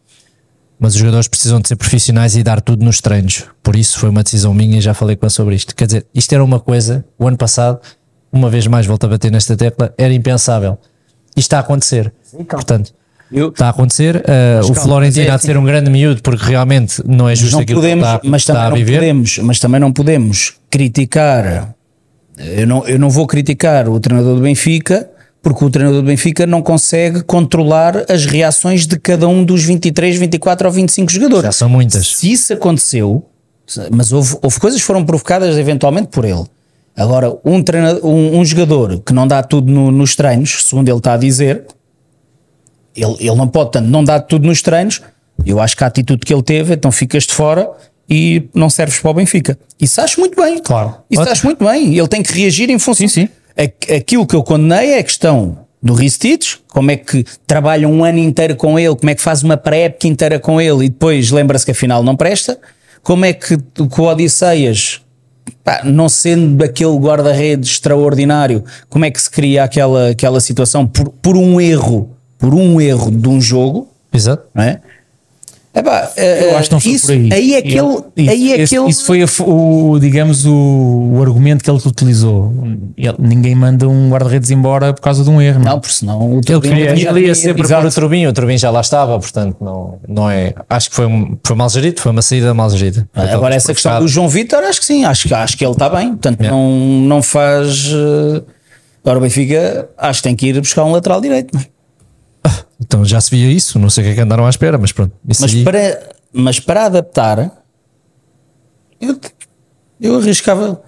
[0.78, 3.44] mas os jogadores precisam de ser profissionais e dar tudo nos treinos.
[3.62, 5.74] Por isso foi uma decisão minha e já falei com ele sobre isto.
[5.74, 7.80] Quer dizer, isto era uma coisa, o ano passado,
[8.30, 10.78] uma vez mais volto a bater nesta tecla, era impensável.
[11.30, 12.12] Isto está a acontecer.
[12.22, 12.94] Sim, Portanto,
[13.30, 14.16] eu, está a acontecer.
[14.16, 17.58] Uh, o Florentino é há de ser um grande miúdo porque realmente não é justo
[17.58, 19.00] aquilo podemos, que está, mas está a viver.
[19.00, 21.74] Podemos, mas também não podemos criticar.
[22.38, 25.10] Eu não, eu não vou criticar o treinador do Benfica
[25.42, 30.16] porque o treinador do Benfica não consegue controlar as reações de cada um dos 23,
[30.16, 31.44] 24 ou 25 jogadores.
[31.44, 32.16] Já são muitas.
[32.16, 33.24] Se isso aconteceu,
[33.92, 36.44] mas houve, houve coisas que foram provocadas eventualmente por ele.
[36.96, 40.98] Agora, um, treinador, um, um jogador que não dá tudo no, nos treinos, segundo ele
[40.98, 41.64] está a dizer,
[42.96, 45.00] ele, ele não pode, tanto não dá tudo nos treinos.
[45.44, 47.70] Eu acho que a atitude que ele teve, então ficas de fora
[48.08, 49.58] e não serves para o Benfica.
[49.80, 50.58] Isso acho muito bem.
[50.58, 50.96] Claro.
[51.10, 51.32] Isso Ótimo.
[51.32, 51.96] acho muito bem.
[51.96, 53.06] Ele tem que reagir em função.
[53.06, 53.28] Sim, sim
[53.96, 58.18] aquilo que eu condenei é a questão do Ristich, como é que trabalha um ano
[58.18, 61.64] inteiro com ele, como é que faz uma pré-época inteira com ele e depois lembra-se
[61.64, 62.58] que afinal não presta,
[63.02, 63.56] como é que
[63.88, 65.00] com o Odisseias,
[65.62, 71.08] pá, não sendo aquele guarda-redes extraordinário, como é que se cria aquela, aquela situação por,
[71.08, 74.44] por um erro, por um erro de um jogo, Exato.
[74.54, 74.80] Não é?
[75.74, 77.28] Epá, eu acho que não foi isso, por aí.
[77.30, 77.76] Aí é aquele.
[77.76, 78.90] Isso, aí é esse, aquele...
[78.90, 82.50] isso foi o, digamos, o, o, argumento que ele utilizou.
[82.96, 85.58] Ele, ninguém manda um guarda-redes embora por causa de um erro.
[85.58, 87.82] Não, não porque senão o ele, queria, ele ia sempre exato.
[87.82, 90.54] pôr o Turbinho, o Turbinho já lá estava, portanto não, não é.
[90.70, 91.06] Acho que foi,
[91.44, 93.06] foi mal gerido, foi uma saída mal gerida.
[93.14, 95.90] Ah, agora, essa questão do João Vitor, acho que sim, acho, acho que ele está
[95.90, 96.56] bem, portanto yeah.
[96.56, 96.70] não,
[97.06, 97.92] não faz.
[97.92, 98.42] Uh,
[99.04, 101.58] agora o Benfica, acho que tem que ir buscar um lateral direito.
[102.96, 104.90] Então já se via isso, não sei o que é que andaram à espera, mas
[104.90, 105.12] pronto.
[105.22, 105.62] mas aí...
[105.62, 107.62] para mas para adaptar,
[108.98, 109.20] eu,
[110.00, 110.80] eu arriscava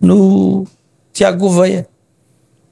[0.00, 0.66] no
[1.12, 1.86] Tiago Gouveia.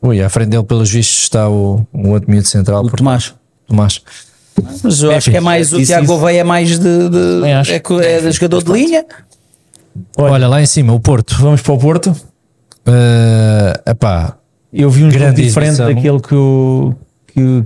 [0.01, 2.83] Ui, à frente dele, pelos vistos, está o, o outro miúdo central.
[2.85, 3.35] O Tomás.
[3.67, 4.01] Tomás.
[4.83, 7.77] Mas eu é, acho que é mais, o Tiago Gouveia é mais de, de é,
[7.77, 9.05] é de jogador de linha.
[10.17, 11.37] Olha, Olha, lá em cima, o Porto.
[11.39, 12.11] Vamos para o Porto.
[12.87, 14.39] Uh, epá,
[14.73, 16.97] eu vi um jogo diferente daquele que eu,
[17.33, 17.65] que,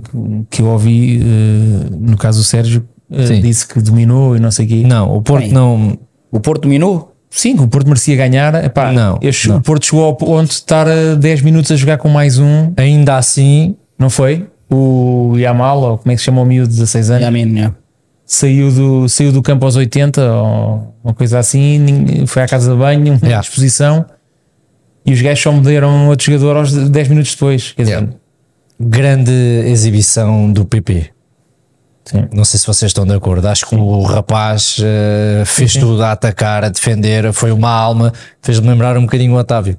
[0.49, 4.65] que eu ouvi, uh, no caso do Sérgio, uh, disse que dominou e não sei
[4.65, 4.83] o quê.
[4.85, 5.97] Não, o Porto Bem, não.
[6.31, 7.15] O Porto dominou?
[7.29, 8.63] Sim, o Porto merecia ganhar.
[8.63, 11.75] Epá, não, este, não, O Porto chegou ao ponto de estar a 10 minutos a
[11.75, 12.73] jogar com mais um.
[12.77, 14.47] Ainda assim, não foi?
[14.69, 17.23] O Yamal, ou como é que se chama o miúdo de 16 anos?
[17.23, 17.75] Yamin, yeah.
[18.25, 22.77] Saiu do, saiu do campo aos 80 ou uma coisa assim, foi à casa de
[22.77, 23.39] banho, uma yeah.
[23.39, 24.05] exposição
[25.05, 27.71] e os gajos só me deram outro jogador aos 10 minutos depois.
[27.73, 28.13] Quer dizer, yeah.
[28.79, 29.31] Grande
[29.65, 31.15] exibição do PP.
[32.05, 32.27] Sim.
[32.31, 33.47] Não sei se vocês estão de acordo.
[33.47, 38.13] Acho que o rapaz uh, fez sim, tudo a atacar, a defender, foi uma alma,
[38.41, 39.75] fez-me lembrar um bocadinho o Otávio,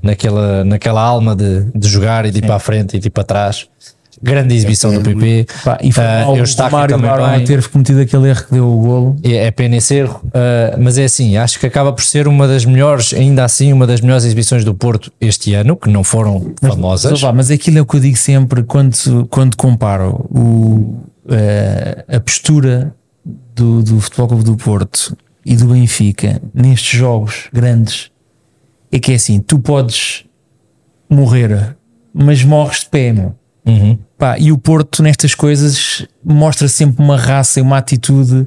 [0.00, 3.10] naquela, naquela alma de, de jogar e de ir para a frente e de ir
[3.10, 3.68] para trás.
[4.22, 5.46] Grande exibição do PP.
[5.64, 7.44] Pá, e foi uh, eu está Mário também bem.
[7.44, 9.16] ter cometido aquele erro que deu o golo.
[9.22, 12.48] É, é pena esse erro, uh, mas é assim, acho que acaba por ser uma
[12.48, 16.54] das melhores, ainda assim, uma das melhores exibições do Porto este ano, que não foram
[16.60, 17.22] mas, famosas.
[17.22, 18.96] Mas, mas aquilo é o que eu digo sempre quando,
[19.28, 26.40] quando comparo o uh, a postura do, do Futebol Clube do Porto e do Benfica
[26.54, 28.10] nestes jogos grandes
[28.90, 30.24] é que é assim: tu podes
[31.08, 31.76] morrer,
[32.12, 33.34] mas morres de pé, meu.
[33.66, 33.98] Uhum.
[34.16, 38.46] Pá, e o Porto, nestas coisas, mostra sempre uma raça e uma atitude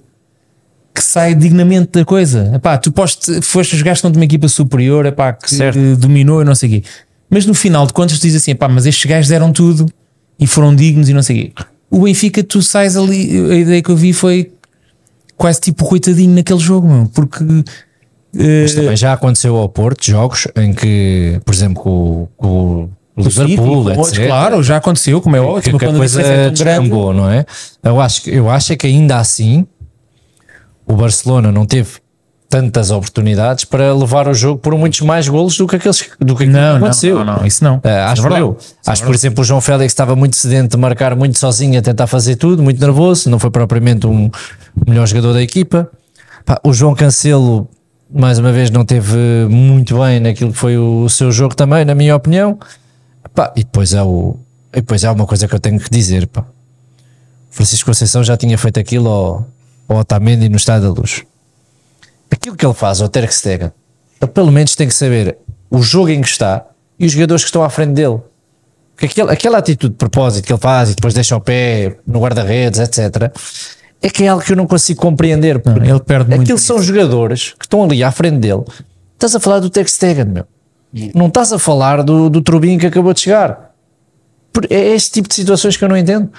[0.96, 2.52] que sai dignamente da coisa.
[2.56, 5.78] Epá, tu podes, foste jogaste contra uma equipa superior epá, que Certo.
[5.98, 6.84] dominou e não sei o quê.
[7.30, 9.86] Mas no final de contas, tu dizes assim: epá, mas estes gajos deram tudo
[10.40, 11.54] e foram dignos e não sei o quê.
[11.92, 14.52] O Benfica, tu sais ali, a ideia que eu vi foi
[15.36, 17.44] quase tipo coitadinho naquele jogo, meu, porque
[18.36, 22.90] eh, Mas também já aconteceu ao Porto jogos em que, por exemplo, com, com o
[23.24, 24.28] Liverpool, Sim, etc.
[24.28, 27.46] Claro, já aconteceu, como é que, ótimo, que a quando coisa é descambou, não é?
[27.84, 29.66] Eu acho, que- eu acho é que ainda assim
[30.88, 31.90] o Barcelona não teve
[32.50, 36.46] tantas oportunidades para levar o jogo por muitos mais golos do que aqueles do que
[36.46, 37.24] que Não, não, aconteceu.
[37.24, 37.80] não, não, isso não.
[37.84, 38.58] Ah, acho é eu.
[38.88, 42.08] Acho, por exemplo, o João Félix estava muito sedento de marcar muito sozinho a tentar
[42.08, 44.32] fazer tudo, muito nervoso, não foi propriamente um
[44.88, 45.92] melhor jogador da equipa.
[46.64, 47.70] O João Cancelo,
[48.12, 49.16] mais uma vez, não teve
[49.48, 52.58] muito bem naquilo que foi o, seu jogo também, na minha opinião.
[53.40, 54.38] Pá, e depois há o.
[54.74, 56.44] E depois há uma coisa que eu tenho que dizer, pá.
[57.50, 59.48] Francisco Conceição já tinha feito aquilo ao,
[59.88, 61.24] ao Otamendi no Estádio da Luz.
[62.30, 63.72] Aquilo que ele faz ao Ter Stegen,
[64.22, 65.38] ele pelo menos tem que saber
[65.72, 66.66] o jogo em que está
[67.00, 68.20] e os jogadores que estão à frente dele.
[68.94, 72.20] Porque aquele, aquela atitude de propósito que ele faz e depois deixa o pé no
[72.20, 73.32] guarda-redes, etc.,
[74.02, 75.62] é que é algo que eu não consigo compreender.
[75.66, 78.66] Não, ele perde muito Aqueles são jogadores que estão ali à frente dele.
[79.14, 80.46] Estás a falar do Ter Stegen, meu.
[81.14, 83.72] Não estás a falar do, do Trubin que acabou de chegar.
[84.52, 86.30] Por- É este tipo de situações que eu não entendo.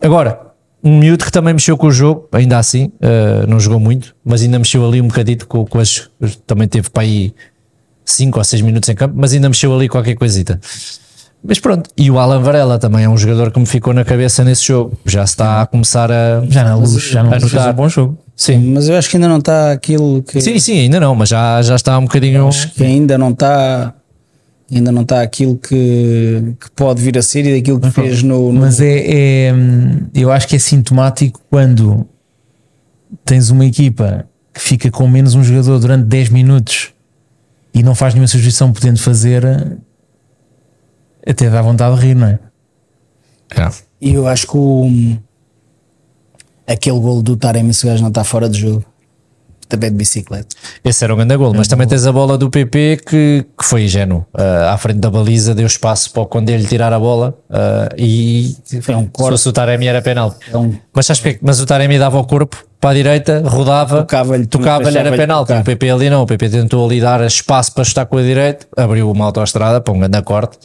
[0.00, 0.40] Agora,
[0.82, 4.42] um miúdo que também mexeu com o jogo, ainda assim, eh, não jogou muito, mas
[4.42, 6.08] ainda mexeu ali um bocadito com, com as.
[6.46, 7.34] Também teve para aí
[8.04, 10.58] 5 ou 6 minutos em campo, mas ainda mexeu ali qualquer coisita.
[11.44, 14.42] Mas pronto, e o Alan Varela também é um jogador que me ficou na cabeça
[14.44, 14.96] nesse jogo.
[15.04, 16.42] Já está a começar a.
[16.48, 18.18] Já na luz, já não a fez um bom jogo.
[18.42, 18.72] Sim.
[18.72, 21.62] Mas eu acho que ainda não está aquilo que, sim, sim, ainda não, mas já,
[21.62, 22.50] já está um bocadinho.
[22.74, 23.94] que ainda não está
[24.68, 28.52] ainda não está aquilo que, que pode vir a ser e daquilo que fez no,
[28.52, 29.54] no Mas é, é,
[30.12, 32.04] eu acho que é sintomático quando
[33.24, 36.92] tens uma equipa que fica com menos um jogador durante 10 minutos
[37.72, 39.44] e não faz nenhuma substituição podendo fazer,
[41.24, 42.40] até dá vontade de rir, não é?
[43.54, 43.70] É.
[44.00, 44.90] E eu acho que o,
[46.66, 48.84] aquele golo do Taremi, esse gajo não está fora de jogo.
[49.68, 50.54] Também de bicicleta.
[50.84, 53.84] Esse era um grande gol, mas também tens a bola do PP que, que foi
[53.84, 54.26] ingênuo.
[54.34, 58.54] Ah, à frente da baliza, deu espaço para o Conde tirar a bola ah, e
[58.82, 59.30] Foi um se corte.
[59.30, 60.36] fosse o Taremi era penal.
[60.52, 61.38] É um- Mas, sabes porquê?
[61.40, 65.44] mas o Taremi dava o corpo para a direita, rodava, Tocava-lhe, tocava-lhe, era penal.
[65.44, 68.66] O PP ali não, o PP tentou ali dar espaço para estar com a direita,
[68.76, 70.58] abriu uma autoestrada para um grande corte.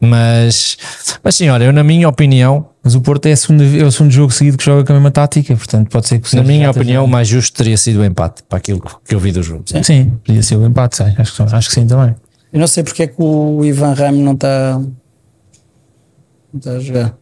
[0.00, 0.78] Mas,
[1.24, 3.90] mas sim, olha, eu na minha opinião, Mas o Porto é, a segunda, é o
[3.90, 6.44] segundo jogo seguido que joga com a mesma tática, portanto pode ser que o na
[6.44, 9.42] minha opinião, o mais justo teria sido o empate para aquilo que eu vi do
[9.42, 9.64] jogo.
[9.82, 12.14] Sim, podia ser o empate, sim, acho, que, acho que sim também.
[12.52, 17.14] Eu não sei porque é que o Ivan Raim não está não está a jogar.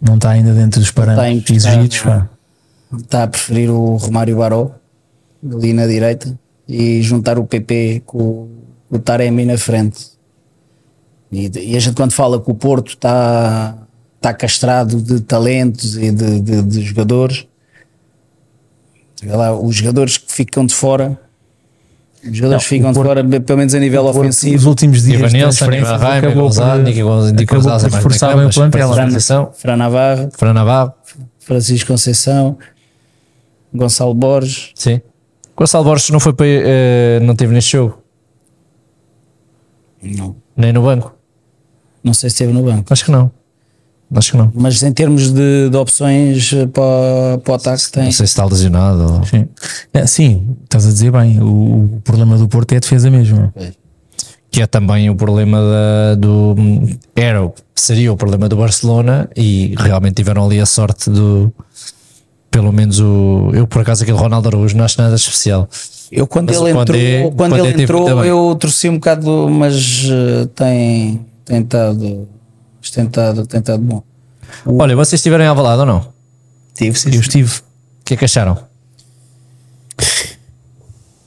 [0.00, 2.00] Não está ainda dentro dos Está parâmetros emprestado, exigidos.
[2.00, 2.28] pá.
[2.98, 4.70] Está a preferir o Romário Baró
[5.52, 8.48] ali na direita e juntar o PP com
[8.90, 10.17] o Taremi na frente.
[11.30, 13.76] E, e a gente quando fala que o Porto está
[14.16, 17.46] está castrado de talentos e de, de- de jogadores,
[19.24, 21.16] lá, os jogadores que ficam de fora,
[22.28, 25.28] os jogadores que ficam de fora, pelo menos a nível Os ofensivo, últimos dias Ivan
[25.28, 27.94] de Nilsson, transferência Ivan Raim, acabou Gonzalo, por- Nicky Gonzalo, Nicky acabou Gonzalo por mais
[28.04, 28.92] esforçar bem bem o plantel.
[28.94, 29.52] transição.
[29.52, 30.92] Fran Navarro, Fran Navarro,
[31.38, 32.58] Francisco Conceição,
[33.72, 34.72] Gonçalo Borges.
[34.74, 35.00] sim.
[35.56, 38.02] Gonçalo Borges não foi para, eh, não teve neste jogo,
[40.02, 41.14] Não, nem no banco.
[42.02, 42.92] Não sei se esteve no banco.
[42.92, 43.30] Acho que não.
[44.14, 44.50] Acho que não.
[44.54, 48.04] Mas em termos de, de opções eh, para, para o ataque, tem.
[48.04, 49.16] Não sei se está lesionado.
[49.18, 49.46] ou- Sim.
[49.92, 51.38] É, sim, estás a dizer bem.
[51.42, 53.52] O, o problema do Porto é a defesa mesmo.
[54.50, 56.54] Que é também o problema da- do.
[57.14, 61.52] Era, seria o problema do Barcelona e realmente tiveram ali a sorte do.
[62.50, 63.50] Pelo menos o.
[63.52, 65.68] Eu, por acaso, aquele Ronaldo Araújo não acho nada especial.
[66.10, 70.48] Eu quando Mas ele entrou, quando Condé ele entrou, eu torci um bocado, mas eh,
[70.54, 72.28] tem, tem estado,
[72.92, 74.02] tem estado, tem estado bom.
[74.66, 75.98] Olha, vocês estiverem à balada ou não?
[75.98, 76.12] O
[76.74, 77.14] Tive, sim.
[77.14, 77.62] Eu estive.
[78.04, 78.58] que é que acharam?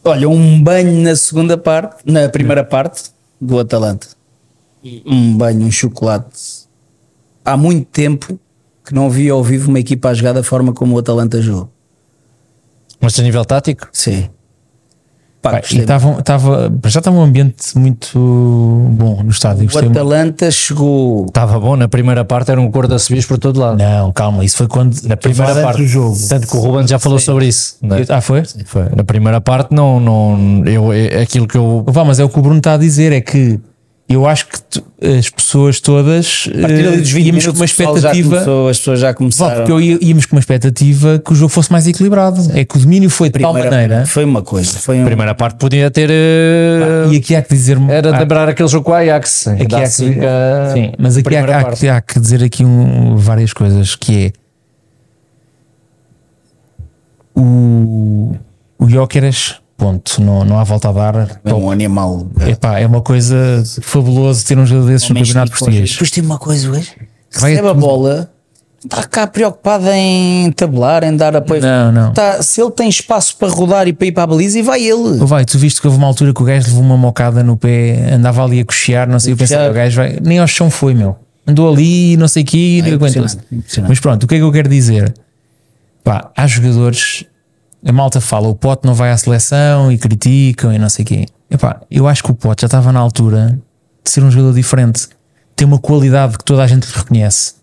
[0.03, 4.07] Olha, um banho na segunda parte, na primeira parte do Atalanta.
[5.05, 6.67] Um banho, um chocolate.
[7.43, 8.39] Há muito tempo
[8.85, 11.69] que não vi ao vivo uma equipa a jogar da forma como o Atalanta jogou.
[12.99, 13.89] Mas a nível tático?
[13.91, 14.29] Sim.
[15.41, 18.19] Pá, e estavam, estava, já estava um ambiente muito
[18.91, 19.63] bom no estádio.
[19.63, 19.97] o Gostei muito.
[19.97, 21.25] Atalanta chegou.
[21.25, 23.77] Estava bom, na primeira parte era um cor de subir por todo lado.
[23.79, 26.15] Não, calma, isso foi quando Na primeira parte do jogo.
[26.29, 27.75] Tanto que o Ruben já falou sobre isso.
[27.81, 28.05] não é?
[28.09, 28.43] Ah, foi?
[28.65, 28.83] Foi.
[28.95, 31.83] Na primeira parte, não, não, eu, é aquilo que eu.
[31.87, 33.59] Vá, mas é o que o Bruno está a dizer, é que
[34.13, 34.83] eu acho que tu-
[35.19, 38.29] as pessoas todas A partir ali eh, dos 20 íamos minutos, com uma expectativa.
[38.29, 39.55] começou- as pessoas já começaram.
[39.57, 42.39] porque eu ia- íamos com uma expectativa que o jogo fosse mais equilibrado.
[42.53, 44.05] É que o domínio foi de tal Primeira- maneira.
[44.05, 44.77] Foi uma coisa.
[44.79, 46.09] Foi um, A primeira parte podia ter.
[46.11, 49.47] eh, E aqui há que dizer era há- lembrar aquele jogo com o Ajax.
[49.47, 53.15] Aqui há que, eh, sim, mas aqui há, há que, há que dizer aqui um-
[53.17, 54.31] várias coisas que é
[57.35, 58.35] o,
[58.77, 61.41] o Jóqueras, ponto, não, não há volta a dar.
[61.43, 62.27] é um animal.
[62.47, 65.91] Epá, é uma coisa fabulosa ter um jogador desses no campeonato português.
[65.93, 66.91] Depois tem uma coisa hoje.
[67.39, 68.31] Vai Recebe a bola,
[68.85, 71.63] está cá preocupado em tabular, em dar apoio.
[71.63, 72.13] Não, não.
[72.13, 74.81] Tá, se ele tem espaço para rodar e para ir para a baliza, e vai
[74.81, 75.19] ele.
[75.19, 77.57] Ou vai, tu viste que houve uma altura que o gajo levou uma mocada no
[77.57, 80.69] pé, andava ali a cochear, não sei, eu pensei, o gajo vai, nem ao chão
[80.69, 81.15] foi, meu.
[81.47, 83.39] Andou ali, não sei o que, É não impressionante.
[83.87, 85.11] Mas pronto, o que é que eu quero dizer?
[86.03, 87.25] Pá, há jogadores,
[87.85, 91.07] a malta fala, o Pote não vai à seleção e criticam e não sei o
[91.07, 91.25] quê.
[91.49, 93.59] Epá, eu acho que o Pote já estava na altura
[94.03, 95.07] de ser um jogador diferente,
[95.55, 97.53] tem uma qualidade que toda a gente lhe reconhece,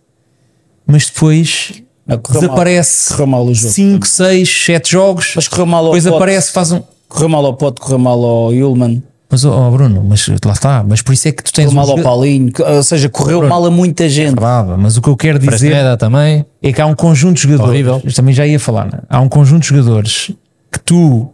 [0.87, 1.83] mas depois
[2.23, 3.17] correu desaparece mal.
[3.17, 3.75] Correu mal o jogo.
[3.75, 6.17] 5, 6, 7 jogos, Mas correu mal ao depois Pote.
[6.17, 6.83] aparece, faz um.
[7.09, 10.83] Correu mal ao Pote, correu mal ao Yulman, Mas, ó Bruno, mas lá está.
[10.83, 13.47] Mas por isso é que tu tens correu mal um ao Paulinho, ou seja, correu
[13.47, 14.31] mal a muita gente.
[14.31, 16.47] Verdade, mas o que eu quero dizer também.
[16.63, 17.69] é que há um conjunto de jogadores.
[17.71, 18.03] Horrível.
[18.15, 19.01] também já ia falar, né?
[19.09, 20.31] há um conjunto de jogadores
[20.73, 21.29] que tu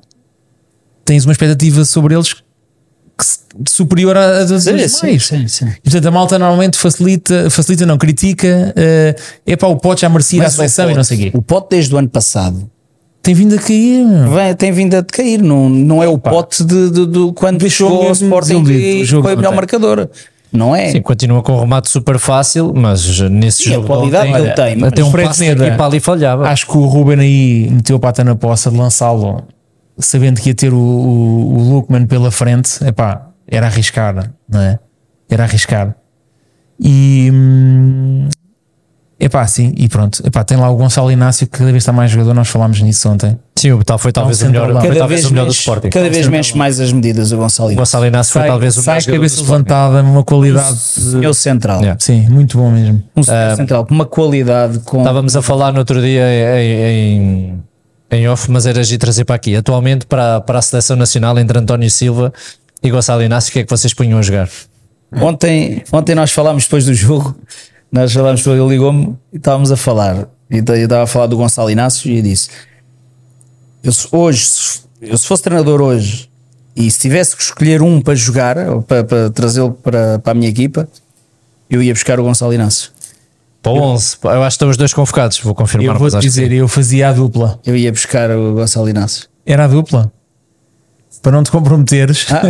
[1.05, 4.93] tens uma expectativa sobre eles que se- superior a, a das Sim, demais.
[4.97, 5.67] sim, sim, sim.
[5.69, 8.73] E, portanto, a malta normalmente facilita, facilita não, critica.
[8.75, 9.15] É
[9.47, 11.31] epá, o Pote já merecia a seleção e não sei o quê.
[11.33, 12.69] O Pote desde o ano passado
[13.25, 14.05] Tem vindo a cair.
[14.29, 17.89] vem- tem vindo a decair, não, não é o Pote de, de- de quando Deixou
[17.91, 19.57] chegou ao Sporting o e jogo foi a melhor ontem.
[19.57, 20.09] marcador.
[20.53, 20.91] Não é?
[20.91, 23.87] Sim, continua com um remate super fácil, mas nesse a jogo.
[23.89, 26.47] qualidade ontem, que ele tem, Até um passo Neda- aqui para ali falhava.
[26.49, 29.43] Acho que o Ruben aí meteu a pata na poça de lançá-lo,
[29.99, 32.85] sabendo que ia ter o, o, o Lukman pela frente.
[32.87, 34.79] Epá, era arriscar, não é?
[35.29, 35.97] Era arriscar.
[36.79, 37.31] E.
[37.33, 38.29] hum,
[39.25, 40.23] Epá, sim, e pronto.
[40.23, 42.35] Epá, tem lá o Gonçalo Inácio que cada vez está mais jogador.
[42.35, 43.39] Nós falámos nisso ontem.
[43.57, 44.83] Sim, o tal foi talvez o melhor, central.
[44.83, 45.89] foi Cada talvez vez, o melhor do mexe, Sporting.
[45.89, 47.73] cada vez mexe mais as medidas o Gonçalo.
[47.73, 50.79] O Gonçalo Inácio foi Sai, talvez o sai melhor do cabeça levantada, uma qualidade.
[51.23, 51.81] É o central.
[51.81, 51.99] Yeah.
[51.99, 53.03] Sim, muito bom mesmo.
[53.17, 56.23] Um central com uma qualidade com Estávamos a falar no outro dia
[56.61, 57.63] em, em,
[58.11, 59.57] em off, mas era de trazer para aqui.
[59.57, 62.31] Atualmente, para, para a seleção nacional, entre António Silva
[62.83, 64.51] e Gonçalo Inácio, o que é que vocês punham a jogar?
[65.17, 67.35] Ontem, ontem nós falámos depois do jogo,
[67.95, 70.27] nós falámos, ele ligou-me e estávamos a falar.
[70.51, 72.51] E eu estava a falar do Gonçalo Inácio e eu disse:
[73.85, 76.29] eu, hoje, eu se fosse treinador hoje
[76.75, 80.35] e se tivesse que escolher um para jogar, ou para, para trazê-lo para, para a
[80.35, 80.89] minha equipa,
[81.71, 82.91] eu ia buscar o Gonçalo Inácio.
[83.63, 84.17] Para o 11.
[84.25, 85.95] Eu acho que estão os dois convocados, vou confirmar.
[85.95, 87.61] Eu que dizer, eu fazia a dupla.
[87.65, 89.29] Eu ia buscar o Gonçalo Inácio.
[89.47, 90.13] Era a dupla.
[91.25, 92.27] Para não te comprometeres.
[92.31, 92.43] Ah.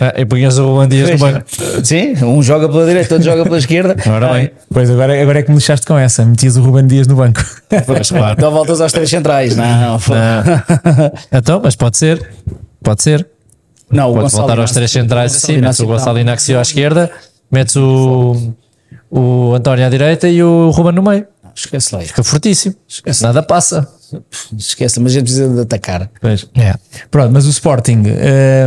[0.00, 1.44] Ah, E punhas o Ruben Dias no banco.
[1.82, 3.96] Sim, um joga pela direita, outro joga pela esquerda.
[4.06, 4.50] Ora bem.
[4.72, 6.22] Pois agora, agora é que me deixaste com essa.
[6.24, 7.40] Metias o Ruben Dias no banco.
[7.86, 8.34] Pois, claro.
[8.36, 9.56] Então voltas aos três centrais.
[9.56, 9.98] Não,
[11.32, 12.24] Então, mas pode ser.
[12.82, 13.26] Pode ser.
[13.90, 15.56] não Pode voltar aos Inácio- três centrais assim.
[15.58, 17.10] Metes o Gonçalo tá- Inácio à esquerda,
[17.50, 18.52] metes o,
[19.10, 21.26] o António à direita e o Ruben no meio.
[21.54, 22.00] Esquece lá.
[22.02, 22.74] Fica fortíssimo.
[22.88, 23.22] Esquece.
[23.22, 23.88] Nada passa.
[24.56, 26.10] Esquece, mas a gente precisa de atacar.
[26.20, 26.46] Pois.
[26.54, 26.74] É.
[27.10, 28.02] Pronto, mas o Sporting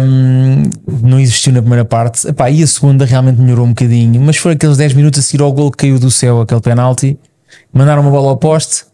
[0.02, 0.64] hum,
[1.02, 2.28] não existiu na primeira parte.
[2.28, 5.44] Epá, e a segunda realmente melhorou um bocadinho, mas foram aqueles 10 minutos a seguir
[5.44, 7.18] ao gol que caiu do céu, aquele penalti.
[7.72, 8.86] Mandaram uma bola ao poste.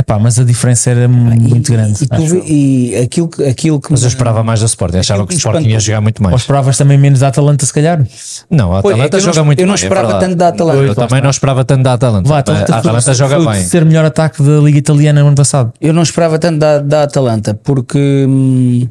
[0.00, 2.02] Epá, mas a diferença era muito grande.
[2.04, 2.42] E, tu eu.
[2.46, 3.90] e aquilo, que- aquilo que.
[3.90, 4.96] Mas eu esperava mais do Sporting.
[4.96, 6.40] Achava que o Sporting ia jogar muito Ou mais.
[6.40, 8.02] esperavas também menos da Atalanta, se calhar.
[8.50, 10.06] Não, a Pois, Atalanta é que eu não- joga muito eu não bem, é esperava
[10.08, 10.24] verdade.
[10.30, 10.78] tanto da Atalanta.
[10.80, 12.28] Eu lá também não esperava tanto da Atalanta.
[12.30, 13.54] Vá, a Atalanta, foi- joga foi bem.
[13.56, 15.72] terceiro melhor ataque da Liga Italiana no ano passado.
[15.80, 18.88] Eu não esperava tanto da, da Atalanta, porque hum,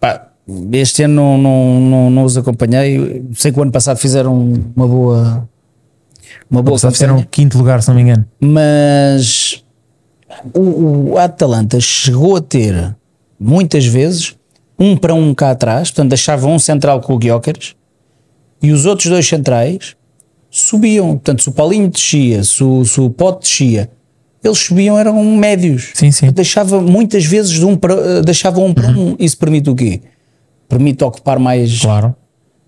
[0.00, 0.26] pá,
[0.72, 3.24] este ano não, não, não, não os acompanhei.
[3.34, 4.34] Sei que o ano passado fizeram
[4.74, 5.48] uma boa.
[6.50, 8.24] Uma boa fizeram quinto lugar, se não me engano.
[8.40, 9.62] mas
[10.54, 12.96] o, o Atalanta chegou a ter
[13.38, 14.36] muitas vezes
[14.78, 17.74] um para um cá atrás, portanto deixava um central com o Guióqueres
[18.62, 19.96] e os outros dois centrais
[20.50, 21.10] subiam.
[21.10, 23.90] Portanto, se o Paulinho descia, se o, se o Pote descia,
[24.42, 25.90] eles subiam, eram médios.
[25.94, 26.30] Sim, sim.
[26.30, 29.16] Deixava muitas vezes de um para, eh, deixava um para um.
[29.18, 30.00] Isso permite o quê?
[30.68, 32.14] Permite ocupar mais, Claro.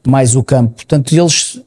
[0.06, 0.74] mais o campo.
[0.74, 1.60] Portanto, eles.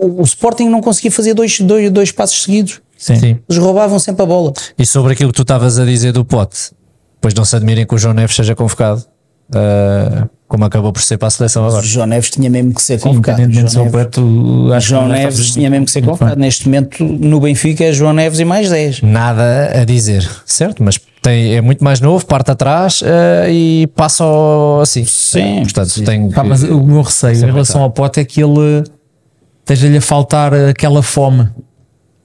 [0.00, 2.80] O, o Sporting não conseguia fazer dois, dois, dois passos seguidos.
[3.00, 3.16] Sim.
[3.16, 3.38] Sim.
[3.48, 4.52] Eles roubavam sempre a bola.
[4.78, 6.70] E sobre aquilo que tu estavas a dizer do pote,
[7.20, 9.02] pois não se admirem que o João Neves seja convocado.
[9.54, 11.86] uh, como acabou por ser para a seleção O agora.
[11.86, 13.40] João Neves tinha mesmo que ser convocado.
[13.52, 16.40] João Neves, acho João a Neves tinha mesmo que ser convocado.
[16.40, 19.00] Neste momento, no Benfica, é João Neves e mais 10.
[19.02, 20.82] Nada a dizer, certo?
[20.82, 23.06] Mas tem, é muito mais novo, parte atrás uh,
[23.48, 24.24] e passa
[24.82, 25.04] assim.
[25.04, 26.04] Sim, Portanto, sim.
[26.04, 28.82] tem Pá, que- mas o meu receio em relação ao Pote é que ele
[29.60, 31.48] esteja-lhe a faltar aquela fome,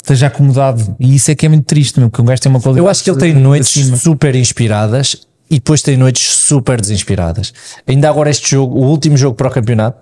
[0.06, 0.96] esteja acomodado.
[1.00, 2.86] E isso é que é muito triste, meu, porque um gajo tem uma qualidade.
[2.86, 3.44] Eu acho que ele tem acima.
[3.44, 5.18] noites super inspiradas
[5.50, 7.54] e depois tem noites super desinspiradas.
[7.88, 10.00] Ainda agora este jogo, o último jogo para o campeonato,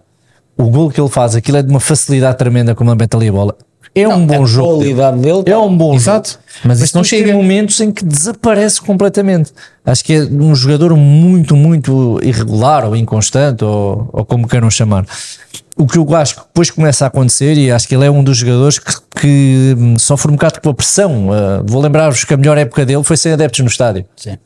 [0.58, 3.30] o gol que ele faz, aquilo é de uma facilidade tremenda como ele mete ali
[3.30, 3.58] a bola.
[3.96, 4.78] É um bom jogo.
[4.78, 5.44] qualidade dele.
[5.46, 6.30] É um bom Exato.
[6.30, 6.44] jogo.
[6.64, 7.32] Mas isso não chega.
[7.32, 9.52] Momentos em que desaparece completamente.
[9.86, 15.06] Acho que é um jogador muito, muito irregular ou inconstante, ou, ou como queiram chamar.
[15.76, 18.24] O que eu acho que depois começa a acontecer, e acho que ele é um
[18.24, 21.30] dos jogadores que, que hum, sofre um bocado com a pressão.
[21.30, 24.06] Uh, vou lembrar-vos que a melhor época dele foi sem adeptos no estádio.
[24.16, 24.38] Sim.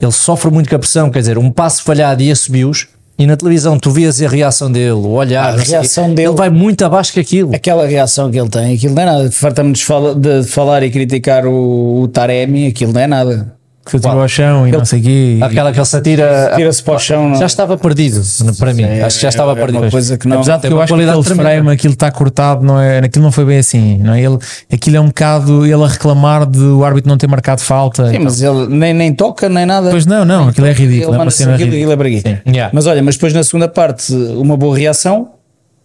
[0.00, 2.86] Ele sofre muito com a pressão, quer dizer, um passo falhado e assobios,
[3.18, 6.36] e na televisão tu vias a reação dele, o olhar, A sei reação dele- ele
[6.36, 7.52] vai muito abaixo que aquilo.
[7.52, 9.30] Aquela reação que ele tem, aquilo não é nada.
[9.32, 13.57] Fartamos de falar e criticar o, o Taremi, aquilo não é nada.
[13.90, 15.38] Que se atirou ao chão e não sei o quê.
[15.42, 16.52] Aquela que ele se atira.
[16.56, 17.34] Tira-se para o chão.
[17.36, 18.20] Já estava perdido,
[18.58, 18.82] para mim.
[18.82, 19.90] É- Acho que já estava é uma perdido.
[19.90, 21.50] coisa que não- Apesar de que eu uma acho que aquele tremenda.
[21.50, 24.20] frame, aquilo está cortado, não é, aquilo não foi bem assim, não é?
[24.22, 24.38] Ele,
[24.72, 28.10] aquilo é um bocado ele a reclamar de o árbitro não ter marcado falta.
[28.10, 29.90] Sim, mas ele nem, nem toca, nem nada.
[29.90, 31.94] Pois não, não, aquilo é ridículo, Ele é uma cena aquilo, ridícula.
[31.94, 32.42] aquilo é.
[32.50, 32.70] Yeah.
[32.74, 35.30] Mas olha, mas depois na segunda parte, uma boa reação.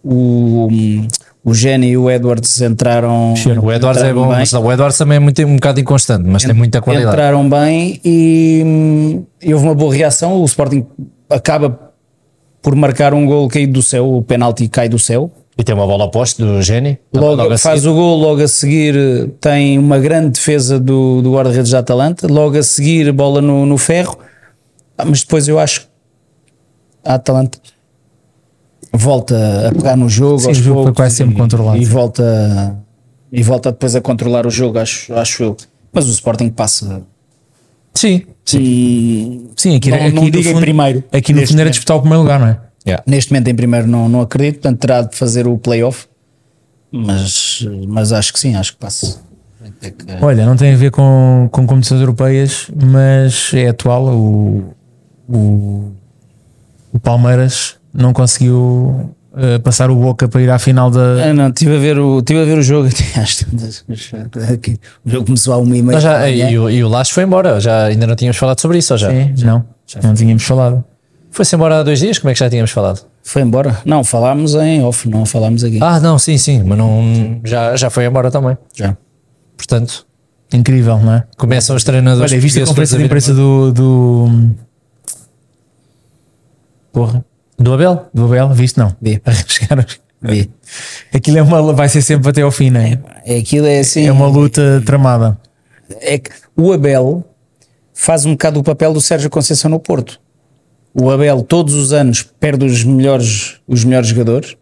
[0.06, 0.68] O,
[1.44, 3.34] o Jenny e o Edwards entraram.
[3.34, 4.38] O Edwards é entraram bom, bem.
[4.38, 7.14] mas o Edwards também é muito, um bocado inconstante, mas tem muita qualidade.
[7.14, 10.40] Entraram bem e, hum, e houve uma boa reação.
[10.40, 10.86] O Sporting
[11.28, 11.92] acaba
[12.62, 15.30] por marcar um gol caído do céu, o penalti cai do céu.
[15.56, 16.98] E tem uma bola oposta do Geni.
[17.12, 17.92] Logo, a faz seguir.
[17.92, 22.56] o gol, logo a seguir tem uma grande defesa do, do guarda-redes da Atalanta, logo
[22.58, 24.18] a seguir bola no, no ferro,
[24.96, 25.86] Ah, mas depois eu acho que
[27.04, 27.58] a Atalanta
[28.96, 31.76] volta a pegar no jogo, Sim, aos o jogo poucos quase sempre e, controlado.
[31.78, 32.76] e volta
[33.32, 35.56] e volta depois a controlar o jogo, acho, acho eu.
[35.92, 37.02] Mas o Sporting passa.
[37.94, 39.48] Sim, sim.
[39.56, 41.04] Sim, aqui, Não- aqui não em fundo- primeiro.
[41.12, 42.60] Aqui no fundo era disputar o primeiro lugar, não é?
[42.86, 43.02] Yeah.
[43.06, 46.06] neste momento em primeiro não, não acredito, portanto terá de fazer o playoff,
[46.92, 49.20] mas, mas acho que sim, acho que passa.
[49.82, 54.04] É Olha, não tem a ver com, com competições europeias, mas é atual.
[54.08, 54.74] O,
[55.26, 55.92] o,
[56.92, 61.30] o Palmeiras não conseguiu eh, passar o Boca para ir à final da.
[61.30, 62.88] Ah, não, estive a ver o, tive a ver o jogo.
[65.04, 66.00] O jogo começou a uma e meia.
[66.00, 68.94] Já, e, o, e o Lacho foi embora, já ainda não tínhamos falado sobre isso,
[68.94, 69.12] ou já?
[69.12, 69.64] É, não,
[70.02, 70.84] não tínhamos falado.
[71.30, 73.04] Foi-se embora há dois dias, como é que já tínhamos falado?
[73.22, 73.78] Foi embora?
[73.84, 75.78] Não, falámos em off, não falámos aqui.
[75.82, 78.56] Ah, não, sim, sim, mas não, já, já foi embora também.
[78.72, 78.96] Já.
[79.56, 80.06] Portanto,
[80.52, 81.24] Incrível, não é?
[81.36, 82.30] começam os treinadores.
[82.30, 83.72] Olha, viste a conferência de imprensa do.
[83.72, 84.50] do...
[86.92, 87.24] Porra.
[87.58, 88.06] Do Abel?
[88.12, 88.78] do Abel, viste?
[88.78, 88.94] Não.
[89.00, 89.20] Vi.
[89.24, 89.84] Arriscaram.
[90.20, 90.50] Vi.
[91.12, 92.98] Aquilo é uma, vai ser sempre até ao fim, não é?
[93.24, 94.06] É, aquilo é assim.
[94.06, 95.38] É uma luta tramada.
[96.00, 97.24] É que o Abel
[97.92, 100.20] faz um bocado o papel do Sérgio Conceição no Porto.
[100.94, 104.56] O Abel todos os anos perde os melhores, os melhores jogadores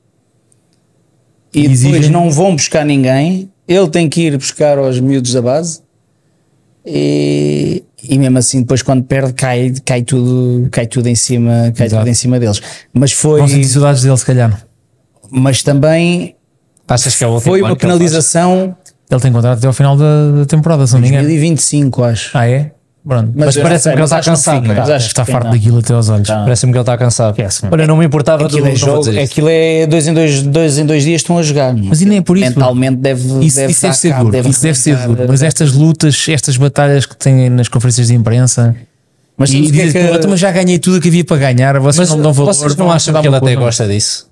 [1.55, 3.51] e Exigem- depois não vão buscar ninguém.
[3.69, 5.81] Ele tem que ir buscar aos miúdos da base
[6.85, 11.87] e, e mesmo assim depois quando perde cai, cai, tudo, cai tudo em cima cai
[11.87, 12.03] Exato.
[12.03, 12.61] tudo em cima deles.
[12.93, 14.67] Mas foi Vão sentir saudades dele, se calhar.
[15.31, 16.35] mas também
[16.89, 18.77] Achas que é o foi uma ele penalização
[19.11, 21.23] Ele tem contrato até ao final da, da temporada, se não me engano.
[21.25, 22.37] 2025 acho.
[22.37, 22.73] Ah, é?
[23.07, 23.33] Pronto.
[23.35, 24.77] Mas eu parece-me que ele está mas cansado, fica, é?
[24.77, 25.51] mas Deve acho que farto não.
[25.51, 26.29] daquilo até aos olhos.
[26.29, 26.43] Tá.
[26.45, 27.31] Parece-me que ele está cansado.
[27.31, 30.79] Esquece, Olha, não me importava Aquilo do, é, jogo, aquilo é dois em dois, dois
[30.79, 31.75] em dois dias estão a jogar.
[31.75, 32.51] Mas e nem é por isso.
[32.51, 34.49] Mentalmente deve, Isso, deve, isso deve ser cabo, duro.
[34.49, 35.25] Isso deve ser duro.
[35.27, 38.75] Mas estas lutas, estas batalhas que têm nas conferências de imprensa.
[39.37, 41.81] Mas e que é que- "Pô, mas já ganhei tudo o que havia para ganhar.
[41.81, 42.55] Vocês Mas não dão valor.
[42.55, 44.31] vocês não acham que ele até gosta disso?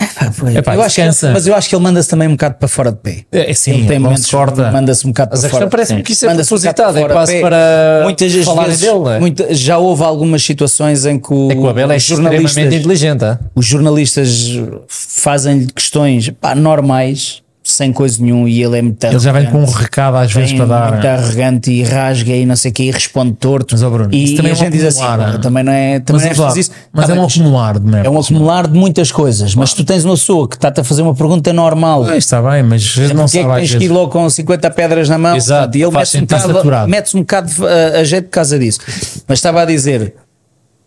[0.00, 0.56] Ah, foi.
[0.56, 2.90] Epá, eu acho que mas eu acho que ele manda-se também um bocado para fora
[2.92, 3.24] de pé.
[3.30, 4.30] É, sim, ele tem momentos
[4.72, 5.66] manda-se um bocado para fora.
[5.68, 9.18] parece-me que isso é Manda-se um propositado, é quase para muitas vezes, dele, é?
[9.20, 13.24] muita- já houve algumas situações em que, o, É que o Abel é extremamente inteligente.
[13.54, 19.32] os jornalistas fazem-lhe questões pá, normais, sem coisa nenhuma, e ele é muito Ele já
[19.32, 20.92] vem com um recado às vezes para dar.
[20.92, 23.68] muito arrogante e rasga e não sei o que e responde torto.
[23.74, 25.72] Mas, ó, Bruno, e, isso também e é a gente diz assim, "Pá, também não
[25.72, 26.70] é, também Mas, não é isso.
[26.92, 28.06] mas Tá é um acumular de merda.
[28.06, 31.00] é um acumular de muitas coisas, mas tu tens uma pessoa que está-te a fazer
[31.00, 32.04] uma pergunta normal.
[32.04, 34.10] Ah, Está bem, mas gente não Porque é sabe que às tens que ir logo
[34.12, 36.90] com 50 pedras na mão Exato, e ele mete-se um, bocado- Saturado.
[36.90, 38.80] mete-se um bocado a, a jeito por causa disso.
[39.26, 40.14] Mas estava a dizer,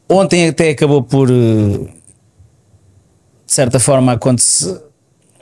[0.08, 1.88] ontem até acabou por, eh, de
[3.48, 4.80] certa forma, acontecer.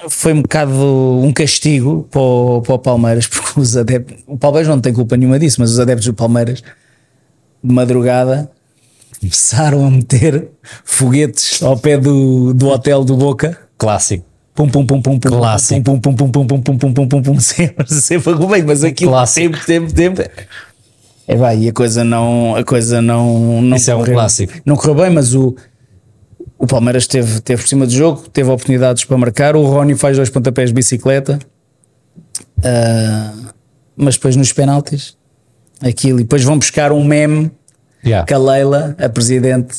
[0.10, 4.68] Foi um bocado um castigo para o, para o Palmeiras, porque os adeptos, o Palmeiras
[4.68, 6.62] não tem culpa nenhuma disso, mas os adeptos do Palmeiras,
[7.64, 8.49] de madrugada,
[9.20, 10.49] começaram a meter
[10.84, 13.58] foguetes ao pé do, do hotel do Boca.
[13.78, 14.26] Clássico.
[14.53, 15.82] Pum, pum, pum, pum, pum, Clássico.
[15.84, 19.12] pum, pum, pum, pum, pum, pum, pum, pum, pum, pum, sempre, sempre arrumei, mas aquilo
[19.12, 19.66] Clássico.
[19.66, 20.32] tempo, tempo, tempo.
[21.28, 24.53] É vai, e a coisa não, a coisa não, não Isso é um clássico.
[24.64, 25.56] Não correu bem, mas o,
[26.58, 29.56] o Palmeiras teve, teve por cima do jogo, teve oportunidades para marcar.
[29.56, 31.39] O Rony faz dois pontapés de bicicleta,
[32.64, 33.34] Ah,
[33.95, 35.16] mas depois nos penaltis,
[35.82, 37.51] aquilo, e depois vão buscar um meme
[38.06, 38.24] Yeah.
[38.24, 39.78] que a Leila, a presidente,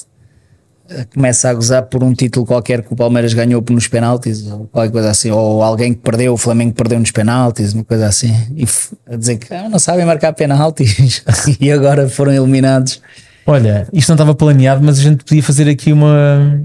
[1.15, 4.91] começa a gozar por um título qualquer que o Palmeiras ganhou nos penaltis, ou qualquer
[4.91, 8.67] coisa assim, ou alguém que perdeu, o Flamengo perdeu nos penaltis, uma coisa assim, e
[9.09, 11.23] a dizer que ah, não sabem marcar penaltis
[11.61, 13.01] e agora foram eliminados.
[13.47, 16.61] Olha, isto não estava planeado, mas a gente podia fazer aqui uma,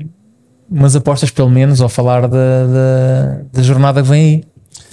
[0.69, 4.43] umas apostas, pelo menos, ou falar da, da, da jornada que vem aí.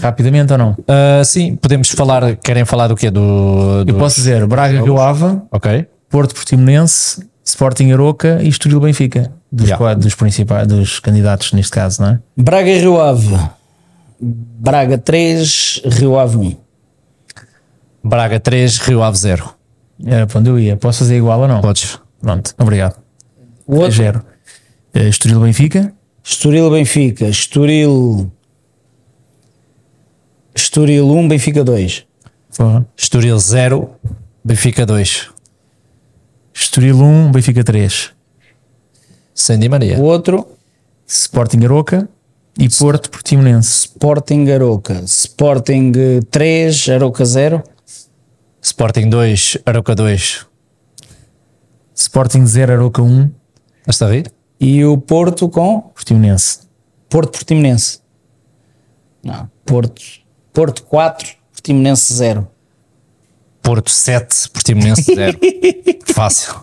[0.01, 0.77] Rapidamente ou não?
[0.87, 2.37] Ah, sim, podemos falar.
[2.37, 3.11] Querem falar do quê?
[3.11, 5.87] Do, Eu posso dizer Braga Rio Ave, Ok.
[6.11, 9.33] Porto Portimonense, Sporting Aroca e Estoril Benfica.
[9.51, 9.79] Dos, Yeah.
[9.83, 12.19] quadros- dos principais dos candidatos neste caso, não é?
[12.37, 13.35] Braga Rio Ave,
[14.21, 16.57] Braga 3, Rio Ave 1.
[18.05, 19.55] Braga 3, Rio Ave 0.
[20.05, 20.77] Era para onde eu ia.
[20.77, 21.61] Posso fazer igual ou não?
[21.61, 21.99] Podes.
[22.21, 22.97] Pronto, obrigado.
[23.67, 24.25] O outro, Zero.
[24.95, 25.93] Eh, Estoril Benfica,
[26.25, 28.31] Estoril Benfica, Estoril.
[30.55, 32.07] Estoril 1, Benfica 2.
[32.57, 32.87] Porra.
[32.97, 33.91] Estoril 0,
[34.45, 35.29] Benfica 2.
[36.53, 38.11] Estoril 1, Benfica 3.
[39.35, 39.99] Sem Di Maria.
[39.99, 40.47] O outro,
[41.07, 42.09] Sporting Aroca
[42.59, 43.87] e Porto Portimonense.
[43.87, 45.03] Sporting Aroca.
[45.07, 45.93] Sporting
[46.29, 47.63] 3, Aroca 0.
[48.69, 50.47] Sporting 2, Aroca 2.
[51.95, 53.31] Sporting 0, Aroca 1,
[53.81, 54.31] Estás a rir?
[54.61, 56.61] E o Porto com Portimonense.
[57.09, 58.01] Porto Portimonense.
[59.25, 60.03] Não, Porto,
[60.53, 62.47] Porto 4, Portimonense 0.
[63.63, 65.39] Porto 7, Portimonense 0.
[66.13, 66.55] Fácil.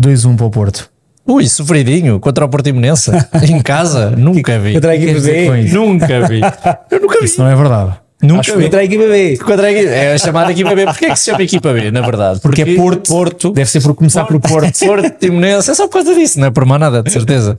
[0.00, 0.92] 2-1 para o Porto.
[1.26, 3.10] Ui, sofridinho contra o Portimonense.
[3.50, 4.78] em casa, nunca vi.
[4.78, 5.60] B.
[5.64, 5.74] isso?
[5.74, 6.40] Nunca vi.
[6.88, 7.24] Eu nunca vi.
[7.24, 8.01] Isso não é verdade.
[8.22, 8.52] Nunca.
[8.52, 9.36] Contra a equipa B.
[9.38, 10.84] Contra a equipa- É a chamada equipa B.
[10.86, 12.40] Porquê é que se chama equipa B, na verdade?
[12.40, 13.08] Porque é Porto.
[13.08, 13.50] Porto.
[13.52, 14.78] Deve ser por começar por Porto.
[14.78, 15.70] Porto Timonense.
[15.70, 17.58] É só por causa disso, não é por mais nada, de certeza.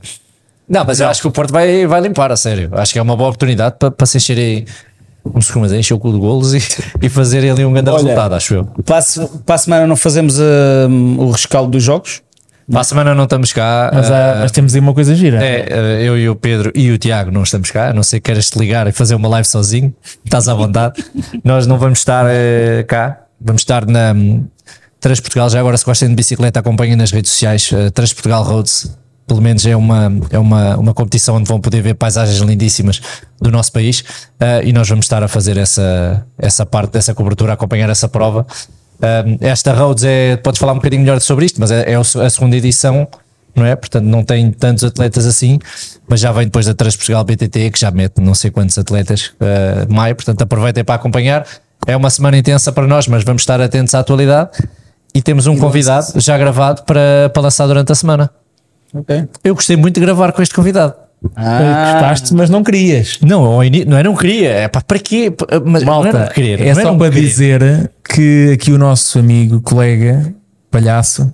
[0.66, 2.70] Não, mas eu acho que o Porto vai, vai limpar, a sério.
[2.72, 4.64] Acho que é uma boa oportunidade para, para se encherem,
[5.22, 6.62] como se costuma dizer, encher o cu de golos e,
[7.02, 8.64] e fazerem ali um grande Olha, resultado, acho eu.
[8.82, 9.02] Para a,
[9.44, 12.22] para a semana não fazemos hum, o rescaldo dos jogos.
[12.70, 13.90] Para a semana não estamos cá.
[13.92, 15.44] Mas, há- ah, mas temos aí uma coisa gira.
[15.44, 18.20] É, eh, eu e o Pedro e o Tiago não estamos cá, a não sei
[18.20, 19.94] que queiras te ligar e fazer uma live sozinho,
[20.24, 21.04] estás à vontade.
[21.44, 24.46] Nós não vamos estar eh, cá, vamos estar na hum,
[25.00, 25.50] Transportugal.
[25.50, 27.70] Já agora, se gostem de bicicleta, acompanhem nas redes sociais.
[27.72, 28.96] eh, Transportugal Roads,
[29.26, 33.00] pelo menos, é uma, é uma, uma competição onde vão poder ver paisagens lindíssimas
[33.40, 34.02] do nosso país
[34.40, 38.08] eh, e nós vamos estar a fazer essa, essa parte dessa cobertura, a acompanhar essa
[38.08, 38.46] prova.
[39.04, 42.30] Um, esta Roads é, podes falar um bocadinho melhor sobre isto, mas é, é a
[42.30, 43.06] segunda edição,
[43.54, 43.76] não é?
[43.76, 45.58] Portanto, não tem tantos atletas assim,
[46.08, 49.92] mas já vem depois da Transportugal BTT, que já mete não sei quantos atletas uh,
[49.92, 51.46] maio, portanto, aproveitem para acompanhar.
[51.86, 54.50] É uma semana intensa para nós, mas vamos estar atentos à atualidade.
[55.14, 58.30] E temos um convidado já gravado para, para lançar durante a semana.
[58.92, 59.28] Ok.
[59.44, 61.03] Eu gostei muito de gravar com este convidado.
[61.36, 63.18] Ah, Gostaste, mas não querias.
[63.22, 63.44] Não,
[63.86, 64.50] não, eu não queria.
[64.50, 65.30] É pá, para quê?
[65.30, 66.60] P- Mas não Malta, era não querer.
[66.60, 67.26] é não só era não para querer.
[67.26, 70.34] dizer que aqui o nosso amigo, colega,
[70.70, 71.32] palhaço,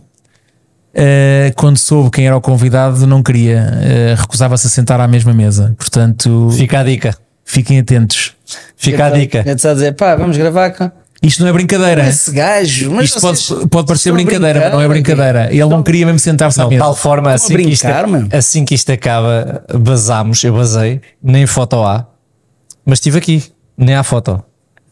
[0.94, 5.32] eh, quando soube quem era o convidado, não queria, eh, recusava-se a sentar à mesma
[5.32, 5.74] mesa.
[5.78, 7.16] Portanto, Fica a dica.
[7.44, 8.34] fiquem atentos.
[8.76, 9.42] Fica a dica.
[9.46, 10.90] É de só dizer, pá, vamos gravar com
[11.22, 12.08] Isto não é brincadeira.
[12.08, 12.90] esse gajo.
[12.92, 15.48] Mas Isto pode, pode parecer brincadeira, mas não é brincadeira.
[15.50, 16.82] Ele não queria mesmo sentar-se de mesa.
[16.82, 17.86] tal forma, assim, que isto,
[18.32, 22.06] assim que isto acaba, basámos, eu basei, nem foto há,
[22.86, 23.44] mas estive aqui,
[23.76, 24.42] nem há foto.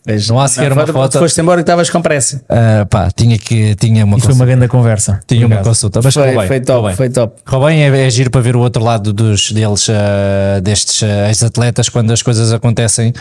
[0.07, 1.19] Veja, Não há sequer uma foto.
[1.19, 2.43] Foste embora que estavas com pressa.
[2.49, 4.43] Ah, pá, tinha que tinha uma foi consulta.
[4.43, 5.21] uma grande conversa.
[5.27, 6.97] Tinha uma consulta, mas Foi, bem, foi top, bem.
[6.97, 7.43] foi top.
[7.67, 11.91] Bem, é, é giro para ver o outro lado dos, deles, ah, destes ah, ex-atletas,
[11.91, 13.21] quando as coisas acontecem de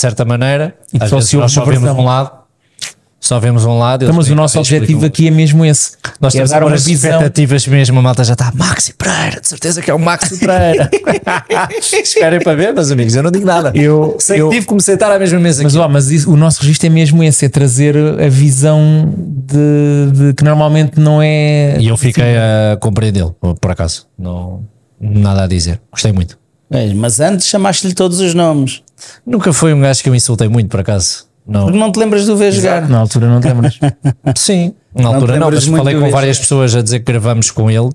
[0.00, 0.74] certa maneira.
[0.92, 2.30] E Às só vezes se nós só vemos um lado,
[3.26, 4.04] só vemos um lado.
[4.04, 5.06] Então, mas o nosso objetivo explicam.
[5.08, 5.92] aqui é mesmo esse.
[6.20, 7.10] Nós é temos dar agora uma as visão.
[7.10, 10.90] expectativas mesmo, a malta já está Maxi Pereira, de certeza que é o Maxi Pereira.
[11.80, 13.72] Esperem para ver, meus amigos, eu não digo nada.
[13.74, 15.84] Eu- sei eu- que tive que me sentar à mesma mesa Mas, aqui.
[15.84, 20.34] ó, mas isso- o nosso registro é mesmo esse, é trazer a visão de, de
[20.34, 21.76] que normalmente não é.
[21.80, 24.06] E eu fiquei a compreendê-lo, por acaso.
[24.18, 24.64] Não,
[25.00, 25.80] nada a dizer.
[25.90, 26.38] Gostei muito.
[26.96, 28.82] Mas antes chamaste-lhe todos os nomes.
[29.24, 31.26] Nunca foi um gajo que eu insultei muito, por acaso.
[31.46, 31.64] Não.
[31.66, 32.88] Porque não te lembras de o ver jogar.
[32.88, 33.78] Na altura não te lembras.
[34.36, 37.50] Sim, na Não altura não, mas falei do com várias pessoas a dizer que gravamos
[37.50, 37.90] com ele,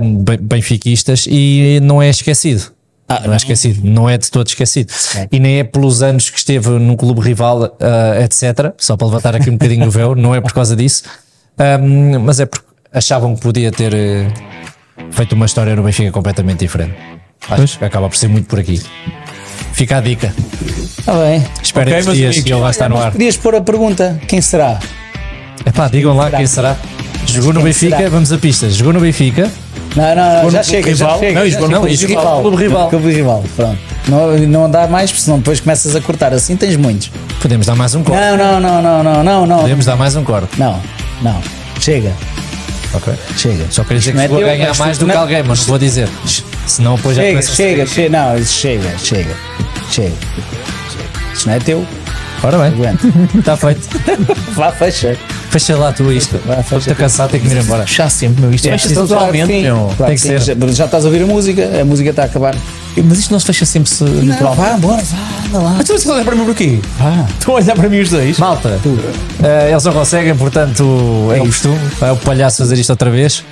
[0.00, 2.72] um, ben- benfiquistas, e não é esquecido.
[3.08, 4.90] Ah, não, é esquecido, não é de todo esquecido.
[5.30, 8.72] E nem é pelos anos que esteve no clube rival, ah, etc.
[8.78, 11.02] Só para levantar aqui um bocadinho o véu, não é por causa disso.
[11.58, 13.92] Ahm, mas é porque achavam que podia ter
[15.10, 16.94] feito uma história no Benfica completamente diferente.
[17.42, 17.76] Acho Pois.
[17.76, 18.80] que acaba por ser muito por aqui.
[19.72, 20.32] Fica a dica.
[20.98, 21.44] Está bem.
[21.62, 22.50] Espero Ok, estes dias amigos.
[22.50, 23.12] ele vai estar no ar.
[23.12, 24.78] podias pôr a pergunta: quem será?
[25.66, 26.76] Epá, digam lá quem será.
[27.26, 28.08] Jogou no quem Benfica, será?
[28.10, 28.74] vamos a pistas.
[28.74, 29.50] Jogou no Benfica.
[29.96, 31.10] Não, não, não, já no chega, rival?
[31.10, 31.60] já chega.
[31.60, 32.40] Não, Clube isso rival.
[32.42, 32.88] clube rival.
[32.90, 33.78] Clube rival, pronto.
[34.08, 37.10] Não, não dá mais, porque senão depois começas a cortar assim, tens muitos.
[37.40, 38.20] Podemos dar mais um corte.
[38.20, 39.58] Não, não, não, não, não, não, não.
[39.60, 40.58] Podemos dar mais um corte.
[40.58, 40.78] Não,
[41.22, 41.40] não.
[41.80, 42.12] Chega,
[42.94, 43.12] Ok.
[43.36, 43.64] chega.
[43.70, 45.66] Só queria dizer não que é vou ganhar mais do que não- alguém, mas não
[45.66, 46.08] vou dizer.
[46.66, 48.08] Senão depois já Chega, chega, chega.
[48.18, 49.36] Não, isso chega, chega.
[49.90, 50.12] Chega.
[51.34, 51.86] Isto não é teu.
[52.42, 52.98] Ora bem,
[53.38, 53.80] está feito.
[54.54, 55.16] Vá, fecha.
[55.50, 56.38] Fecha lá tu isto.
[56.38, 57.86] Fecha Estou cansado, tenho que me ir embora.
[57.86, 58.52] Já sempre, meu.
[58.52, 59.94] Isto que naturalmente, sim, meu.
[59.96, 60.40] Tem que ser.
[60.72, 62.54] Já, estás a ouvir a música, a música está a acabar.
[62.96, 65.74] Mas isto não se fecha sempre se Não, vá, bora, vá, anda lá.
[65.76, 66.80] Mas tu estás a olhar para mim por quê?
[66.98, 67.26] Vá.
[67.38, 68.38] Estão a olhar para mim os dois.
[68.38, 68.80] Malta,
[69.42, 71.78] eh, eles não conseguem, portanto é, o costume.
[72.00, 73.44] É o palhaço fazer isto outra vez.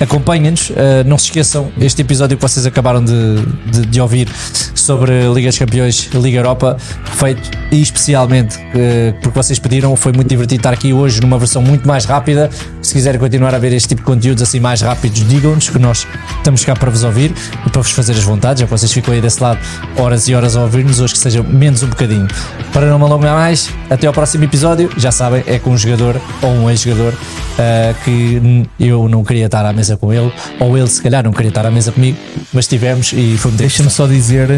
[0.00, 3.40] Acompanhem-nos, eh, não se esqueçam este episódio que vocês acabaram de,
[3.70, 4.28] de, de ouvir
[4.74, 6.76] sobre Liga dos Campeões, Liga Europa,
[7.16, 9.96] feito e especialmente eh, porque vocês pediram.
[9.96, 12.50] Foi muito divertido estar aqui hoje numa versão muito mais rápida.
[12.82, 16.06] Se quiserem continuar a ver este tipo de conteúdos assim mais rápidos, digam-nos que nós
[16.36, 17.32] estamos cá para vos ouvir
[17.66, 18.60] e para vos fazer as vontades.
[18.60, 19.58] Já que vocês ficam aí desse lado
[19.96, 22.28] horas e horas a ouvir-nos, hoje que seja menos um bocadinho.
[22.72, 24.90] Para não me alongar mais, até ao próximo episódio.
[24.98, 27.14] Já sabem, é com um jogador ou um ex-jogador
[27.58, 31.32] ah, que eu não queria estar à mesa com ele, ou ele se calhar não
[31.32, 32.16] queria estar à mesa comigo,
[32.50, 34.48] mas tivemos e foi Deixa-me só dizer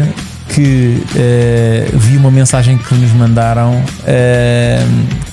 [0.47, 4.81] que eh, vi uma mensagem que nos mandaram eh,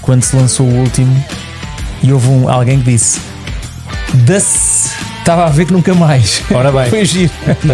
[0.02, 1.24] quando se lançou o último
[2.02, 3.20] e houve um, alguém que disse
[4.26, 6.42] "Das-" estava a ver que nunca mais.
[6.50, 6.88] Ora bem.
[6.90, 7.30] Foi giro.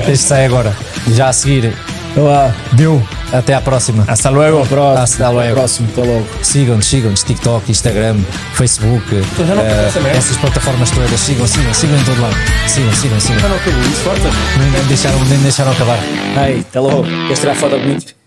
[0.08, 0.76] Este sai agora.
[1.14, 1.74] Já a seguir,
[2.16, 2.54] Vá.
[2.72, 3.02] Deu.
[3.32, 4.04] até à próxima.
[4.06, 4.66] Hasta luego.
[4.66, 5.02] Próximo.
[5.02, 5.54] Hasta luego.
[5.54, 6.26] Próximo, até logo.
[6.42, 8.16] Sigam-nos, sigam-nos, TikTok, Instagram,
[8.54, 10.18] Facebook, já não eh, conheço essa merda.
[10.18, 11.20] essas plataformas todas.
[11.20, 12.36] Sigam, sigam, sigam em todo lado.
[12.66, 13.48] Sigam, sigam, sigam.
[13.48, 14.30] não acabou isso, força.
[14.58, 15.98] Nem deixaram, nem deixaram acabar.
[16.36, 17.04] Aí, até logo.
[17.04, 18.21] Queres tirar foto comigo?